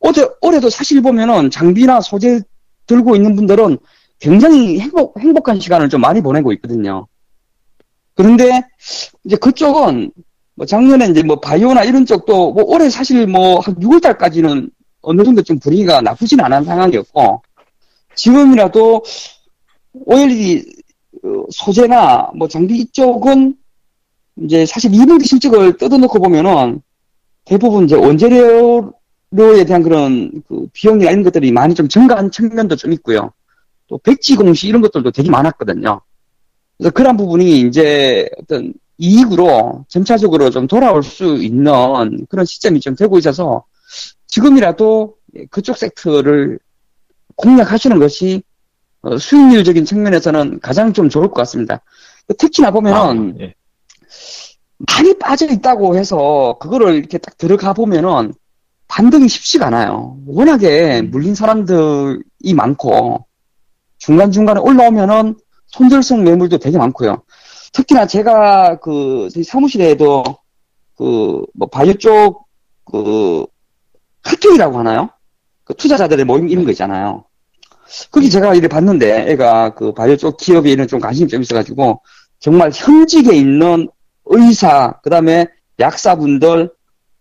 올해, 0.00 0.26
올해도 0.40 0.70
사실 0.70 1.02
보면은 1.02 1.50
장비나 1.50 2.00
소재 2.00 2.40
들고 2.86 3.16
있는 3.16 3.34
분들은 3.36 3.78
굉장히 4.20 4.78
행복, 4.78 5.18
행복한 5.18 5.58
시간을 5.58 5.88
좀 5.88 6.00
많이 6.00 6.20
보내고 6.20 6.52
있거든요. 6.54 7.06
그런데 8.14 8.62
이제 9.24 9.36
그쪽은 9.36 10.12
뭐 10.54 10.66
작년에 10.66 11.06
이제 11.06 11.22
뭐 11.22 11.40
바이오나 11.40 11.84
이런 11.84 12.04
쪽도 12.04 12.52
뭐 12.52 12.64
올해 12.64 12.90
사실 12.90 13.26
뭐 13.26 13.60
한 13.60 13.74
6월 13.76 14.02
달까지는 14.02 14.70
어느 15.02 15.24
정도 15.24 15.42
좀 15.42 15.58
분위기가 15.58 16.00
나쁘진 16.00 16.40
않은 16.40 16.64
상황이었고 16.64 17.42
지금이라도 18.14 19.02
OLED 19.92 20.82
어, 21.24 21.44
소재나 21.50 22.30
뭐 22.36 22.48
장비 22.48 22.78
이쪽은 22.78 23.56
이제 24.44 24.64
사실 24.66 24.90
2분기 24.90 25.26
실적을 25.26 25.76
뜯어놓고 25.76 26.18
보면은 26.18 26.80
대부분 27.44 27.84
이제 27.84 27.96
원재료에 27.96 29.64
대한 29.66 29.82
그런 29.82 30.42
그 30.48 30.66
비용이나 30.72 31.10
이런 31.10 31.22
것들이 31.22 31.52
많이 31.52 31.74
좀 31.74 31.88
증가한 31.88 32.30
측면도 32.30 32.76
좀 32.76 32.92
있고요. 32.92 33.32
또 33.88 33.98
백지 33.98 34.36
공시 34.36 34.68
이런 34.68 34.80
것들도 34.80 35.10
되게 35.10 35.30
많았거든요. 35.30 36.00
그래서 36.78 36.90
그런 36.90 37.16
부분이 37.16 37.60
이제 37.60 38.28
어떤 38.38 38.72
이익으로 38.98 39.84
점차적으로 39.88 40.50
좀 40.50 40.66
돌아올 40.66 41.02
수 41.02 41.36
있는 41.42 42.26
그런 42.28 42.44
시점이 42.44 42.80
좀 42.80 42.94
되고 42.94 43.18
있어서 43.18 43.64
지금이라도 44.26 45.16
그쪽 45.50 45.76
섹터를 45.76 46.58
공략하시는 47.36 47.98
것이 47.98 48.42
어, 49.02 49.18
수익률적인 49.18 49.84
측면에서는 49.84 50.60
가장 50.60 50.92
좀 50.92 51.08
좋을 51.08 51.28
것 51.28 51.34
같습니다. 51.34 51.82
특히나 52.38 52.70
보면은 52.70 53.34
아, 53.36 53.42
예. 53.42 53.54
많이 54.78 55.18
빠져 55.18 55.46
있다고 55.46 55.96
해서 55.96 56.56
그거를 56.60 56.94
이렇게 56.94 57.18
딱 57.18 57.36
들어가 57.36 57.72
보면은 57.72 58.32
반등이 58.88 59.28
쉽지가 59.28 59.68
않아요. 59.68 60.18
워낙에 60.26 61.02
물린 61.02 61.34
사람들이 61.34 62.54
많고 62.54 63.26
중간중간에 63.98 64.60
올라오면은 64.60 65.36
손절성 65.72 66.24
매물도 66.24 66.58
되게 66.58 66.78
많고요. 66.78 67.22
특히나 67.72 68.06
제가 68.06 68.78
그 68.80 69.28
사무실에도 69.44 70.22
그 70.96 71.44
뭐 71.54 71.68
바이오 71.68 71.94
쪽그 71.94 73.46
카톡이라고 74.22 74.78
하나요? 74.78 75.10
그 75.64 75.74
투자자들의 75.74 76.24
모임 76.24 76.48
이런 76.48 76.64
거 76.64 76.70
있잖아요. 76.70 77.24
거기 78.10 78.30
제가 78.30 78.54
이래 78.54 78.68
봤는데 78.68 79.30
애가 79.32 79.74
그 79.74 79.92
바이오 79.92 80.16
쪽 80.16 80.36
기업에 80.36 80.70
있는 80.70 80.86
좀 80.86 81.00
관심이 81.00 81.28
좀 81.28 81.42
있어가지고 81.42 82.02
정말 82.38 82.70
현직에 82.72 83.34
있는 83.34 83.88
의사, 84.26 84.98
그 85.02 85.10
다음에 85.10 85.46
약사분들, 85.78 86.70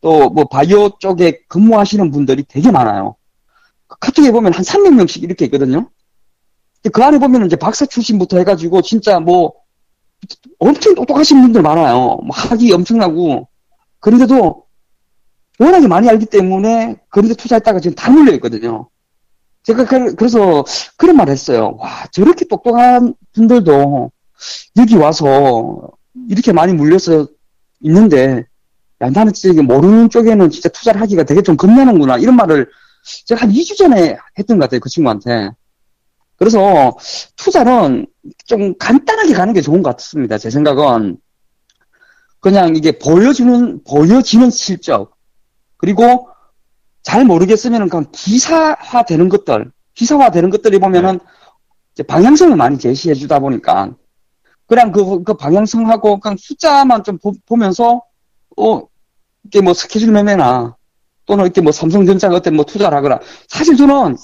또 0.02 0.30
뭐 0.30 0.45
바이오 0.45 0.97
쪽에 0.99 1.41
근무하시는 1.47 2.10
분들이 2.12 2.43
되게 2.47 2.72
많아요. 2.72 3.16
그 3.88 3.97
카톡에 3.99 4.32
보면 4.32 4.54
한 4.54 4.64
300명씩 4.64 5.24
이렇게 5.24 5.45
있거든요. 5.45 5.89
그 6.89 7.03
안에 7.03 7.19
보면 7.19 7.45
이제 7.45 7.55
박사 7.55 7.86
출신부터 7.86 8.38
해가지고 8.39 8.82
진짜 8.82 9.19
뭐 9.19 9.53
엄청 10.59 10.95
똑똑하신 10.95 11.41
분들 11.41 11.61
많아요. 11.61 12.19
뭐 12.23 12.29
학위 12.32 12.71
엄청나고. 12.71 13.47
그런데도 13.99 14.65
워낙에 15.59 15.88
많이 15.88 16.09
알기 16.09 16.25
때문에 16.25 16.97
그런데 17.09 17.36
투자했다가 17.36 17.79
지금 17.79 17.95
다 17.95 18.09
물려 18.09 18.34
있거든요. 18.34 18.89
제가 19.63 19.86
그- 19.86 20.15
그래서 20.15 20.65
그런 20.97 21.15
말 21.17 21.29
했어요. 21.29 21.75
와, 21.77 22.05
저렇게 22.11 22.45
똑똑한 22.45 23.13
분들도 23.34 24.11
여기 24.77 24.95
와서 24.95 25.91
이렇게 26.29 26.51
많이 26.51 26.73
물려서 26.73 27.27
있는데, 27.82 28.43
야, 29.01 29.09
나는 29.11 29.34
진짜 29.34 29.61
모르는 29.61 30.09
쪽에는 30.09 30.49
진짜 30.49 30.67
투자를 30.69 30.99
하기가 31.01 31.23
되게 31.25 31.43
좀 31.43 31.57
겁나는구나. 31.57 32.17
이런 32.17 32.36
말을 32.36 32.67
제가 33.25 33.41
한 33.43 33.51
2주 33.51 33.77
전에 33.77 34.17
했던 34.39 34.57
것 34.57 34.65
같아요. 34.65 34.79
그 34.79 34.89
친구한테. 34.89 35.51
그래서 36.42 36.98
투자는 37.36 38.08
좀 38.48 38.76
간단하게 38.80 39.34
가는 39.34 39.54
게 39.54 39.62
좋은 39.62 39.84
것 39.84 39.96
같습니다. 39.96 40.39
제 40.39 40.50
생각은. 40.50 41.18
그냥 42.39 42.76
이게 42.76 42.98
보여주는, 42.98 43.84
보여지는 43.84 44.50
실적. 44.50 45.16
그리고 45.78 46.30
잘 47.04 47.26
모르겠으면 47.26 47.89
그냥 47.89 48.08
기사화 48.12 49.04
되는 49.08 49.30
것들, 49.30 49.72
기사화 49.94 50.32
되는 50.32 50.50
것들이 50.50 50.80
보면은 50.80 51.20
이제 51.94 52.02
방향성을 52.02 52.56
많이 52.58 52.80
제시해 52.80 53.14
주다 53.14 53.38
보니까 53.38 53.94
그냥 54.66 54.92
그, 54.92 55.22
그 55.22 55.36
방향성하고 55.36 56.22
그냥 56.22 56.38
숫자만 56.39 57.04
좀 57.04 57.20
보, 57.20 57.34
보면서 57.46 58.02
어, 58.58 58.82
이게 59.46 59.62
뭐 59.62 59.76
스케줄 59.76 60.12
매매나 60.12 60.76
또는 61.28 61.46
이렇게 61.46 61.62
뭐 61.62 61.72
삼성전자가 61.72 62.38
어떤 62.38 62.56
뭐 62.56 62.66
투자를 62.66 62.98
하거나 62.98 63.20
사실 63.48 63.78
저는 63.78 64.18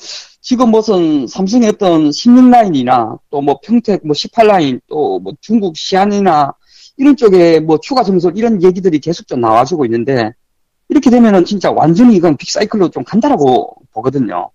지금 0.47 0.71
무슨 0.71 1.27
삼성의 1.27 1.67
어떤 1.67 2.09
16라인이나 2.09 3.19
또 3.29 3.41
뭐 3.41 3.59
평택 3.61 4.07
뭐 4.07 4.13
18라인 4.13 4.79
또 4.87 5.19
뭐 5.19 5.33
중국 5.41 5.75
시안이나 5.75 6.53
이런 6.95 7.17
쪽에 7.17 7.59
뭐 7.59 7.77
추가 7.81 8.01
점수 8.01 8.31
이런 8.33 8.63
얘기들이 8.63 8.99
계속 8.99 9.27
좀 9.27 9.41
나와주고 9.41 9.83
있는데 9.83 10.31
이렇게 10.87 11.09
되면은 11.09 11.43
진짜 11.43 11.69
완전히 11.69 12.15
이건 12.15 12.37
빅사이클로 12.37 12.91
좀 12.91 13.03
간다라고 13.03 13.75
보거든요. 13.91 14.49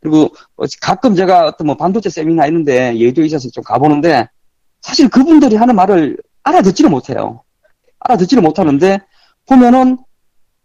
그리고 0.00 0.34
뭐 0.56 0.66
가끔 0.80 1.14
제가 1.14 1.46
어떤 1.46 1.68
뭐 1.68 1.76
반도체 1.76 2.10
세미나 2.10 2.46
있는데 2.48 2.98
예도 2.98 3.22
있어서 3.22 3.48
좀 3.48 3.62
가보는데 3.62 4.26
사실 4.80 5.08
그분들이 5.08 5.54
하는 5.54 5.76
말을 5.76 6.18
알아듣지를 6.42 6.90
못해요. 6.90 7.44
알아듣지를 8.00 8.42
못하는데 8.42 8.98
보면은 9.46 9.98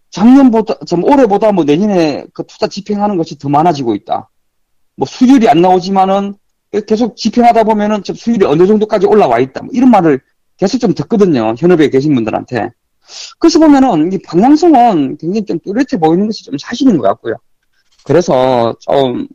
작년보다 0.10 0.80
좀 0.88 1.04
올해보다 1.04 1.52
뭐 1.52 1.64
내년에 1.64 2.26
그 2.34 2.44
투자 2.48 2.66
집행하는 2.66 3.18
것이 3.18 3.38
더 3.38 3.50
많아지고 3.50 3.94
있다. 3.94 4.32
뭐 4.98 5.06
수율이 5.08 5.48
안 5.48 5.62
나오지만은 5.62 6.34
계속 6.88 7.16
집행하다 7.16 7.64
보면은 7.64 8.04
좀 8.04 8.16
수율이 8.16 8.46
어느 8.46 8.68
정도까지 8.68 9.06
올라와 9.06 9.40
있다. 9.40 9.62
뭐 9.64 9.70
이런 9.74 9.90
말을 9.92 10.20
계속 10.58 10.80
좀 10.80 10.94
듣거든요. 10.94 11.54
현업에 11.58 11.90
계신 11.90 12.14
분들한테. 12.14 12.70
그래서 13.40 13.60
보면은 13.60 14.12
이 14.12 14.18
방향성은 14.18 15.18
굉장히 15.18 15.46
좀 15.46 15.60
뚜렷해 15.60 15.98
보이는 16.02 16.26
것이 16.26 16.44
좀 16.44 16.58
사실인 16.58 16.98
것 16.98 17.04
같고요. 17.04 17.36
그래서 18.04 18.76
좀 18.82 19.28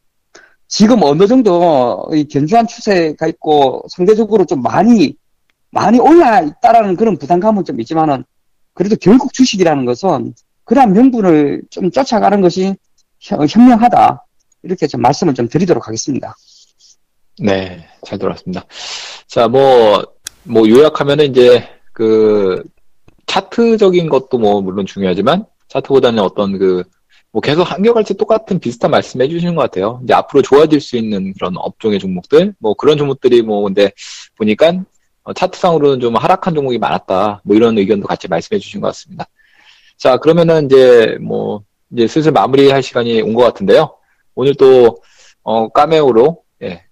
지금 0.66 1.02
어느 1.02 1.26
정도 1.26 2.08
이 2.12 2.24
견주한 2.24 2.66
추세가 2.66 3.26
있고 3.28 3.84
상대적으로 3.88 4.44
좀 4.44 4.62
많이 4.62 5.14
많이 5.70 5.98
올라 5.98 6.40
있다라는 6.40 6.96
그런 6.96 7.16
부담감은 7.16 7.64
좀 7.64 7.80
있지만은 7.80 8.24
그래도 8.74 8.96
결국 9.00 9.32
주식이라는 9.32 9.84
것은 9.86 10.34
그러한 10.64 10.92
명분을 10.92 11.62
좀 11.70 11.90
쫓아가는 11.90 12.40
것이 12.40 12.74
현- 13.20 13.46
현명하다 13.48 14.24
이렇게 14.62 14.86
좀 14.86 15.00
말씀을 15.02 15.34
좀 15.34 15.48
드리도록 15.48 15.86
하겠습니다. 15.86 16.36
네, 17.38 17.86
잘 18.06 18.18
들었습니다. 18.18 18.64
자, 19.26 19.48
뭐, 19.48 20.04
뭐 20.44 20.68
요약하면은 20.68 21.30
이제 21.30 21.68
그 21.92 22.62
차트적인 23.26 24.08
것도 24.08 24.38
뭐 24.38 24.60
물론 24.60 24.86
중요하지만 24.86 25.46
차트보다는 25.68 26.22
어떤 26.22 26.58
그 26.58 26.84
뭐 27.32 27.40
계속 27.40 27.62
한결같이 27.62 28.14
똑같은 28.14 28.58
비슷한 28.60 28.90
말씀 28.90 29.20
해주시는 29.22 29.54
것 29.54 29.62
같아요. 29.62 30.00
이제 30.04 30.12
앞으로 30.12 30.42
좋아질 30.42 30.80
수 30.80 30.96
있는 30.98 31.32
그런 31.32 31.54
업종의 31.56 31.98
종목들, 31.98 32.54
뭐 32.58 32.74
그런 32.74 32.98
종목들이 32.98 33.40
뭐 33.40 33.62
근데 33.62 33.90
보니까 34.36 34.74
어, 35.24 35.32
차트상으로는 35.32 36.00
좀 36.00 36.16
하락한 36.16 36.54
종목이 36.54 36.78
많았다. 36.78 37.40
뭐 37.44 37.56
이런 37.56 37.78
의견도 37.78 38.06
같이 38.06 38.28
말씀해 38.28 38.58
주신 38.58 38.82
것 38.82 38.88
같습니다. 38.88 39.24
자, 39.96 40.18
그러면은 40.18 40.66
이제 40.66 41.16
뭐 41.22 41.62
이제 41.90 42.06
슬슬 42.06 42.32
마무리할 42.32 42.82
시간이 42.82 43.22
온 43.22 43.34
것 43.34 43.42
같은데요. 43.44 43.96
오늘 44.34 44.54
또 44.54 45.02
어, 45.42 45.68
까메오로 45.68 46.42
예, 46.62 46.84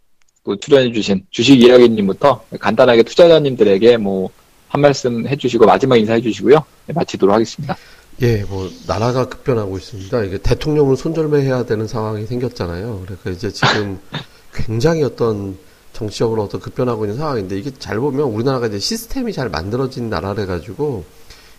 또 0.45 0.57
출연해주신 0.57 1.27
주식 1.31 1.61
이야기님부터 1.61 2.45
간단하게 2.59 3.03
투자자님들에게 3.05 3.97
뭐 3.97 4.31
한 4.71 4.81
말씀 4.81 5.27
해주시고 5.27 5.67
마지막 5.67 5.97
인사 5.97 6.15
해 6.15 6.21
주시고요. 6.21 6.65
네, 6.87 6.95
마치도록 6.95 7.35
하겠습니다. 7.35 7.77
예, 8.23 8.45
뭐 8.45 8.71
나라가 8.87 9.29
급변하고 9.29 9.77
있습니다. 9.77 10.23
이게 10.25 10.39
대통령을 10.39 10.97
손절매해야 10.97 11.65
되는 11.65 11.89
상황이 11.89 12.25
생겼잖아요. 12.25 13.03
그러니까 13.05 13.31
이제 13.31 13.51
지금 13.51 13.99
굉장히 14.55 15.03
어떤 15.03 15.59
정치적으로 15.93 16.45
어떤 16.45 16.61
급변하고 16.61 17.05
있는 17.05 17.19
상황인데 17.19 17.59
이게 17.59 17.73
잘 17.81 17.99
보면 17.99 18.27
우리나라가 18.27 18.69
이제 18.69 18.79
시스템이 18.79 19.33
잘 19.33 19.49
만들어진 19.49 20.09
나라래 20.09 20.47
가지고 20.47 21.05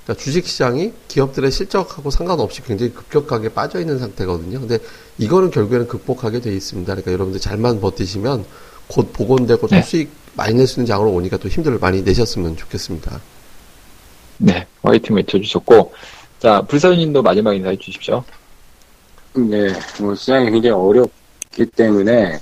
그러니까 0.03 0.23
주식 0.23 0.47
시장이 0.47 0.93
기업들의 1.07 1.51
실적하고 1.51 2.09
상관없이 2.09 2.63
굉장히 2.63 2.93
급격하게 2.93 3.49
빠져 3.49 3.79
있는 3.79 3.99
상태거든요. 3.99 4.59
근데 4.59 4.79
이거는 5.17 5.51
결국에는 5.51 5.87
극복하게 5.87 6.41
돼 6.41 6.53
있습니다. 6.53 6.91
그러니까 6.91 7.11
여러분들 7.11 7.39
잘만 7.39 7.79
버티시면 7.79 8.45
곧 8.87 9.13
복원되고 9.13 9.67
좀 9.67 9.77
네. 9.77 9.83
수익 9.83 10.09
많이 10.33 10.53
낼 10.53 10.65
수 10.67 10.79
있는 10.79 10.87
장으로 10.87 11.11
오니까 11.11 11.37
또 11.37 11.47
힘들을 11.47 11.79
많이 11.79 12.01
내셨으면 12.01 12.57
좋겠습니다. 12.57 13.21
네, 14.37 14.65
화이팅 14.81 15.15
외쳐주셨고 15.17 15.93
자 16.39 16.61
불사님도 16.63 17.21
마지막 17.21 17.53
인사 17.53 17.69
해 17.69 17.77
주십시오. 17.77 18.23
네, 19.33 19.67
뭐 19.99 20.15
시장이 20.15 20.49
굉장히 20.49 20.75
어렵기 20.75 21.65
때문에 21.75 22.39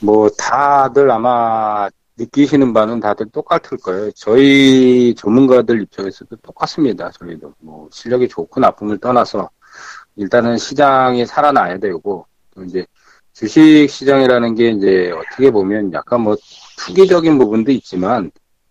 뭐 0.00 0.28
다들 0.30 1.10
아마 1.10 1.88
느끼시는 2.16 2.72
바는 2.72 3.00
다들 3.00 3.26
똑같을 3.30 3.78
거예요. 3.78 4.10
저희 4.12 5.14
전문가들 5.16 5.82
입장에서도 5.82 6.36
똑같습니다. 6.36 7.10
저희도 7.10 7.54
뭐 7.58 7.88
실력이 7.90 8.28
좋고 8.28 8.60
나쁨을 8.60 8.98
떠나서 8.98 9.50
일단은 10.16 10.56
시장이 10.56 11.26
살아나야 11.26 11.78
되고 11.78 12.26
또 12.54 12.64
이제 12.64 12.86
주식 13.32 13.88
시장이라는 13.90 14.54
게 14.54 14.70
이제 14.70 15.10
어떻게 15.10 15.50
보면 15.50 15.92
약간 15.92 16.20
뭐 16.20 16.36
투기적인 16.78 17.36
부분도 17.36 17.72
있지만 17.72 18.30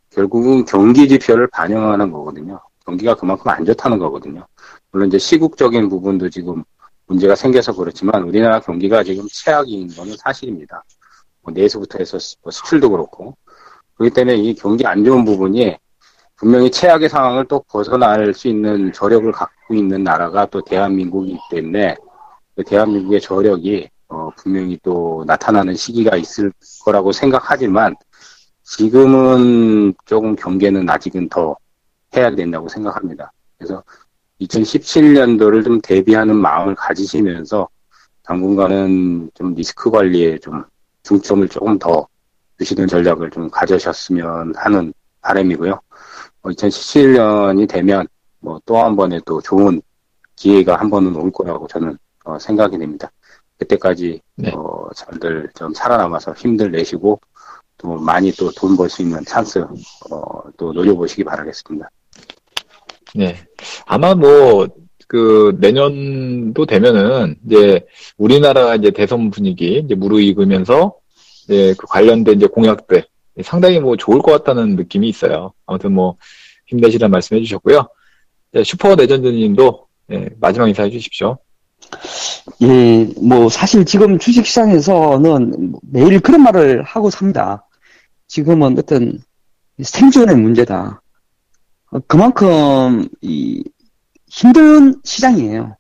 결국은 0.10 0.64
경기 0.64 1.08
지표를 1.10 1.48
반영하는 1.48 2.12
거거든요. 2.12 2.62
경기가 2.86 3.16
그만큼 3.16 3.50
안 3.50 3.66
좋다는 3.66 4.00
거거든요. 4.00 4.46
물론 4.92 5.10
이제 5.10 5.18
시국적인 5.18 5.90
부분도 5.90 6.30
지금 6.30 6.64
문제가 7.08 7.36
생겨서 7.36 7.74
그렇지만 7.74 8.24
우리나라 8.24 8.60
경기가 8.60 9.04
지금 9.04 9.28
최악인 9.30 9.90
거는 9.90 10.16
사실입니다. 10.18 10.82
뭐 11.44 11.54
내수부터 11.54 12.00
해서 12.00 12.18
수- 12.20 12.36
뭐 12.42 12.52
수출도 12.52 12.90
그렇고 12.90 13.36
그렇기 13.96 14.14
때문에 14.14 14.38
이 14.38 14.56
경기 14.56 14.86
안 14.86 15.04
좋은 15.04 15.24
부분이 15.26 15.78
분명히 16.36 16.72
최악의 16.72 17.10
상황을 17.10 17.46
또 17.48 17.64
벗어날 17.70 18.34
수 18.34 18.48
있는 18.48 18.92
저력을 18.92 19.32
갖고 19.32 19.76
있는 19.76 20.04
나라가 20.04 20.46
또 20.48 20.62
대한민국이기 20.62 21.38
때문에 21.52 21.96
그 22.56 22.64
대한민국의 22.64 23.22
저력이 23.22 23.90
어, 24.10 24.30
분명히 24.38 24.78
또 24.84 25.24
나타나는 25.28 25.76
시기가 25.76 26.18
있을 26.18 26.52
거라고 26.84 27.12
생각하지만 27.12 27.96
지금은 28.64 29.94
조금 30.06 30.36
경계는 30.36 30.90
아직은 30.90 31.30
더 31.30 31.56
해야 32.16 32.34
된다고 32.34 32.68
생각합니다. 32.68 33.32
그래서 33.58 33.84
2017년도를 34.42 35.64
좀 35.64 35.80
대비하는 35.82 36.36
마음을 36.36 36.76
가지시면서 36.76 37.68
당분간은 38.24 39.32
좀 39.34 39.54
리스크 39.54 39.90
관리에 39.90 40.38
좀 40.40 40.64
중점을 41.04 41.48
조금 41.50 41.78
더 41.80 42.08
두시는 42.58 42.88
전략을 42.88 43.30
좀 43.32 43.50
가져셨으면 43.50 44.54
하는 44.56 44.94
바람이고요. 45.22 45.80
2017년이 46.44 47.68
되면 47.70 48.08
뭐 48.40 48.60
또 48.66 48.78
한 48.84 48.96
번의 48.96 49.22
또 49.26 49.42
좋은 49.42 49.82
기회가 50.36 50.76
한 50.76 50.90
번은 50.90 51.16
올 51.16 51.32
거라고 51.32 51.68
저는 51.68 51.98
어, 52.26 52.38
생각이 52.40 52.78
됩니다. 52.78 53.10
그때까지 53.58 54.22
네. 54.36 54.52
어, 54.54 54.90
잘들 54.96 55.50
좀 55.56 55.74
살아남아서 55.74 56.34
힘들 56.34 56.72
내시고 56.72 57.20
또 57.78 57.96
많이 57.98 58.32
또 58.32 58.52
돈 58.52 58.76
벌 58.78 58.90
수 58.90 59.02
있는 59.02 59.24
찬스 59.26 59.60
어, 60.12 60.42
또 60.58 60.74
노려보시기 60.74 61.24
바라겠습니다. 61.24 61.90
네. 63.16 63.36
아마 63.86 64.16
뭐, 64.16 64.68
그, 65.14 65.56
내년도 65.60 66.66
되면은, 66.66 67.36
이제, 67.46 67.86
우리나라가 68.18 68.76
이제 68.76 68.90
대선 68.90 69.30
분위기, 69.30 69.78
이제 69.86 69.94
무르익으면서, 69.94 70.96
이제 71.44 71.76
그 71.78 71.86
관련된 71.86 72.38
이제 72.38 72.48
공약들, 72.48 73.06
상당히 73.44 73.80
뭐 73.80 73.96
좋을 73.96 74.24
것 74.24 74.32
같다는 74.32 74.76
느낌이 74.76 75.08
있어요. 75.08 75.54
아무튼 75.68 75.94
뭐, 75.94 76.18
힘내시라는 76.66 77.12
말씀 77.12 77.38
해 77.38 77.42
주셨고요. 77.42 77.90
네, 78.54 78.64
슈퍼 78.64 78.96
레전드 78.96 79.28
님도, 79.28 79.86
예, 80.14 80.30
마지막 80.40 80.68
인사 80.68 80.82
해 80.82 80.90
주십시오. 80.90 81.38
예, 82.64 83.08
뭐 83.22 83.50
사실 83.50 83.86
지금 83.86 84.18
주식시장에서는 84.18 85.74
매일 85.92 86.20
그런 86.22 86.42
말을 86.42 86.82
하고 86.82 87.12
삽니다. 87.12 87.68
지금은 88.28 88.80
어떤 88.80 89.20
생존의 89.80 90.38
문제다. 90.38 91.04
어, 91.92 92.00
그만큼 92.08 93.08
이 93.22 93.64
힘든 94.34 95.00
시장이에요. 95.04 95.78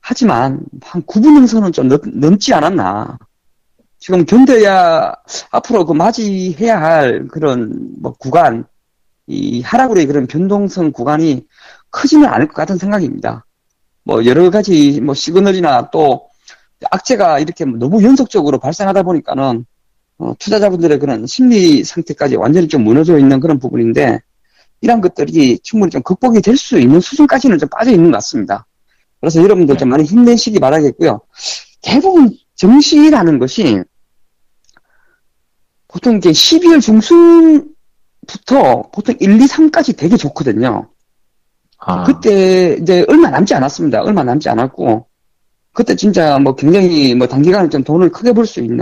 하지만 0.00 0.60
한 0.82 1.02
9분 1.02 1.32
능선은 1.34 1.70
좀 1.70 1.86
넘, 1.86 2.00
넘지 2.12 2.52
않았나. 2.52 3.18
지금 3.98 4.24
견뎌야 4.24 5.14
앞으로 5.52 5.86
그 5.86 5.92
맞이해야 5.92 6.80
할 6.80 7.28
그런 7.28 7.92
뭐 8.00 8.12
구간, 8.18 8.64
이 9.28 9.62
하락으로의 9.62 10.06
그런 10.06 10.26
변동성 10.26 10.90
구간이 10.90 11.46
크지는 11.90 12.26
않을 12.26 12.48
것 12.48 12.54
같은 12.54 12.76
생각입니다. 12.76 13.46
뭐 14.02 14.26
여러 14.26 14.50
가지 14.50 15.00
뭐 15.00 15.14
시그널이나 15.14 15.90
또 15.90 16.28
악재가 16.90 17.38
이렇게 17.38 17.64
너무 17.64 18.02
연속적으로 18.02 18.58
발생하다 18.58 19.04
보니까는 19.04 19.64
어, 20.18 20.34
투자자분들의 20.40 20.98
그런 20.98 21.26
심리 21.26 21.84
상태까지 21.84 22.36
완전히 22.36 22.66
좀 22.66 22.82
무너져 22.82 23.18
있는 23.18 23.38
그런 23.38 23.60
부분인데 23.60 24.20
이런 24.84 25.00
것들이 25.00 25.58
충분히 25.62 25.90
좀 25.90 26.02
극복이 26.02 26.40
될 26.42 26.56
수 26.56 26.78
있는 26.78 27.00
수준까지는 27.00 27.58
좀 27.58 27.68
빠져 27.70 27.90
있는 27.90 28.10
것 28.10 28.18
같습니다. 28.18 28.66
그래서 29.20 29.42
여러분들 29.42 29.76
좀 29.78 29.88
많이 29.88 30.04
힘내시기 30.04 30.60
바라겠고요. 30.60 31.20
대부분 31.82 32.30
정시라는 32.56 33.38
것이 33.38 33.82
보통 35.88 36.16
이제 36.18 36.30
12월 36.30 36.80
중순부터 36.82 38.90
보통 38.92 39.14
1, 39.18 39.40
2, 39.40 39.44
3까지 39.46 39.96
되게 39.96 40.16
좋거든요. 40.16 40.90
아, 41.78 42.04
그때 42.04 42.76
이제 42.80 43.04
얼마 43.08 43.30
남지 43.30 43.54
않았습니다. 43.54 44.02
얼마 44.02 44.22
남지 44.24 44.48
않았고 44.48 45.06
그때 45.72 45.96
진짜 45.96 46.38
뭐 46.38 46.54
굉장히 46.54 47.14
뭐 47.14 47.26
단기간에 47.26 47.68
좀 47.68 47.82
돈을 47.84 48.10
크게 48.10 48.32
벌 48.32 48.46
수 48.46 48.60
있는 48.60 48.78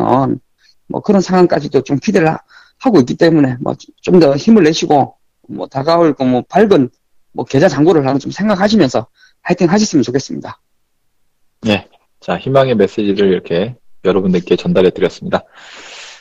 뭐 0.89 1.01
그런 1.01 1.21
상황까지도 1.23 1.83
좀 1.83 1.99
기대를 1.99 2.29
하- 2.29 2.39
하고 2.79 2.99
있기 3.01 3.17
때문에 3.17 3.57
뭐 3.61 3.75
좀 4.03 4.19
더 4.19 4.37
힘을 4.37 4.65
내시고 4.65 5.15
뭐 5.53 5.67
다가올 5.67 6.15
그뭐 6.15 6.43
밝은 6.49 6.91
뭐 7.33 7.45
계좌 7.45 7.69
잔고를 7.69 8.07
하나 8.07 8.19
좀 8.19 8.31
생각하시면서 8.31 9.07
화이팅 9.43 9.71
하셨으면 9.71 10.03
좋겠습니다. 10.03 10.61
자, 12.21 12.39
희망의 12.39 12.77
메시지를 12.77 13.33
이렇게 13.33 13.77
여러분들께 14.05 14.57
전달해 14.57 14.91
드렸습니다. 14.91 15.45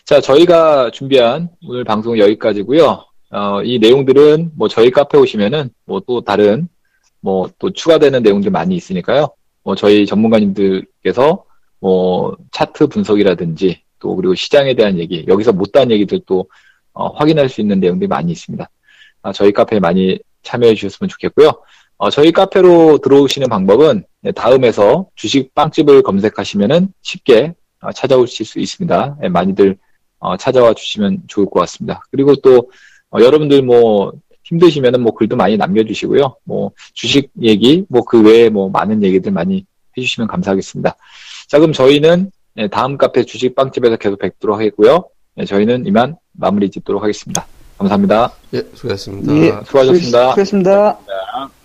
자, 0.06 0.20
저희가 0.20 0.92
준비한 0.92 1.50
오늘 1.68 1.84
방송은 1.84 2.18
여기까지고요. 2.18 3.06
어, 3.32 3.64
이 3.64 3.80
내용들은 3.80 4.52
뭐 4.56 4.68
저희 4.68 4.92
카페 4.92 5.18
오시면은 5.18 5.70
뭐 5.86 6.02
또 6.08 6.22
다른 6.22 6.68
뭐 7.22 7.50
또 7.60 7.72
추가되는 7.72 8.24
내용들 8.24 8.52
많이 8.52 8.76
있으니까요. 8.76 9.30
뭐 9.64 9.76
저희 9.76 10.06
전문가님들께서 10.06 11.44
뭐 11.80 12.36
차트 12.52 12.88
분석이라든지 12.88 13.84
또 14.00 14.16
그리고 14.16 14.34
시장에 14.34 14.74
대한 14.74 14.98
얘기, 14.98 15.24
여기서 15.28 15.54
못다한 15.54 15.92
얘기들 15.92 16.22
또 16.26 16.50
어, 16.94 17.08
확인할 17.10 17.48
수 17.48 17.62
있는 17.62 17.80
내용들이 17.80 18.08
많이 18.08 18.32
있습니다. 18.32 18.68
아, 19.24 19.32
저희 19.32 19.52
카페에 19.52 19.80
많이 19.80 20.20
참여해 20.44 20.76
주셨으면 20.76 21.10
좋겠고요. 21.10 21.52
어, 21.98 22.10
저희 22.10 22.32
카페로 22.32 22.98
들어오시는 23.00 23.48
방법은 23.48 24.04
네, 24.22 24.32
다음에서 24.32 25.08
주식 25.16 25.54
빵집을 25.54 26.02
검색하시면은 26.04 26.94
쉽게 27.02 27.54
어, 27.82 27.92
찾아오실 27.92 28.46
수 28.46 28.60
있습니다. 28.60 29.18
예, 29.24 29.30
많이들 29.30 29.78
어, 30.20 30.36
찾아와 30.38 30.74
주시면 30.74 31.24
좋을 31.28 31.46
것 31.48 31.60
같습니다. 31.62 32.02
그리고 32.12 32.36
또 32.38 32.72
어, 33.12 33.20
여러분들 33.22 33.62
뭐 33.62 34.12
힘드시면은 34.44 35.02
뭐 35.02 35.14
글도 35.14 35.36
많이 35.36 35.58
남겨주시고요. 35.58 36.36
뭐 36.44 36.72
주식 36.94 37.30
얘기 37.42 37.86
뭐 37.90 38.02
그 38.04 38.22
외에 38.22 38.50
뭐 38.50 38.70
많은 38.70 39.04
얘기들 39.04 39.32
많이 39.32 39.66
해주시면 39.98 40.28
감사하겠습니다. 40.28 40.96
자 41.48 41.60
그럼 41.60 41.74
저희는 41.74 42.32
예, 42.58 42.68
다음 42.68 42.98
카페 42.98 43.24
주식 43.24 43.56
빵집에서 43.56 43.98
계속 43.98 44.20
뵙도록 44.20 44.58
하겠고요. 44.58 45.06
예, 45.38 45.46
저희는 45.46 45.86
이만 45.86 46.18
마무리 46.34 46.70
짓도록 46.70 47.04
하겠습니다. 47.04 47.46
감사합니다. 47.82 48.32
예, 48.54 48.64
수고하셨습니다. 48.76 49.34
예, 49.34 49.50
수고하셨습니다. 49.66 49.66
수고하셨습니다. 49.66 50.32
수고하셨습니다. 50.32 50.32
수고하셨습니다. 50.32 51.61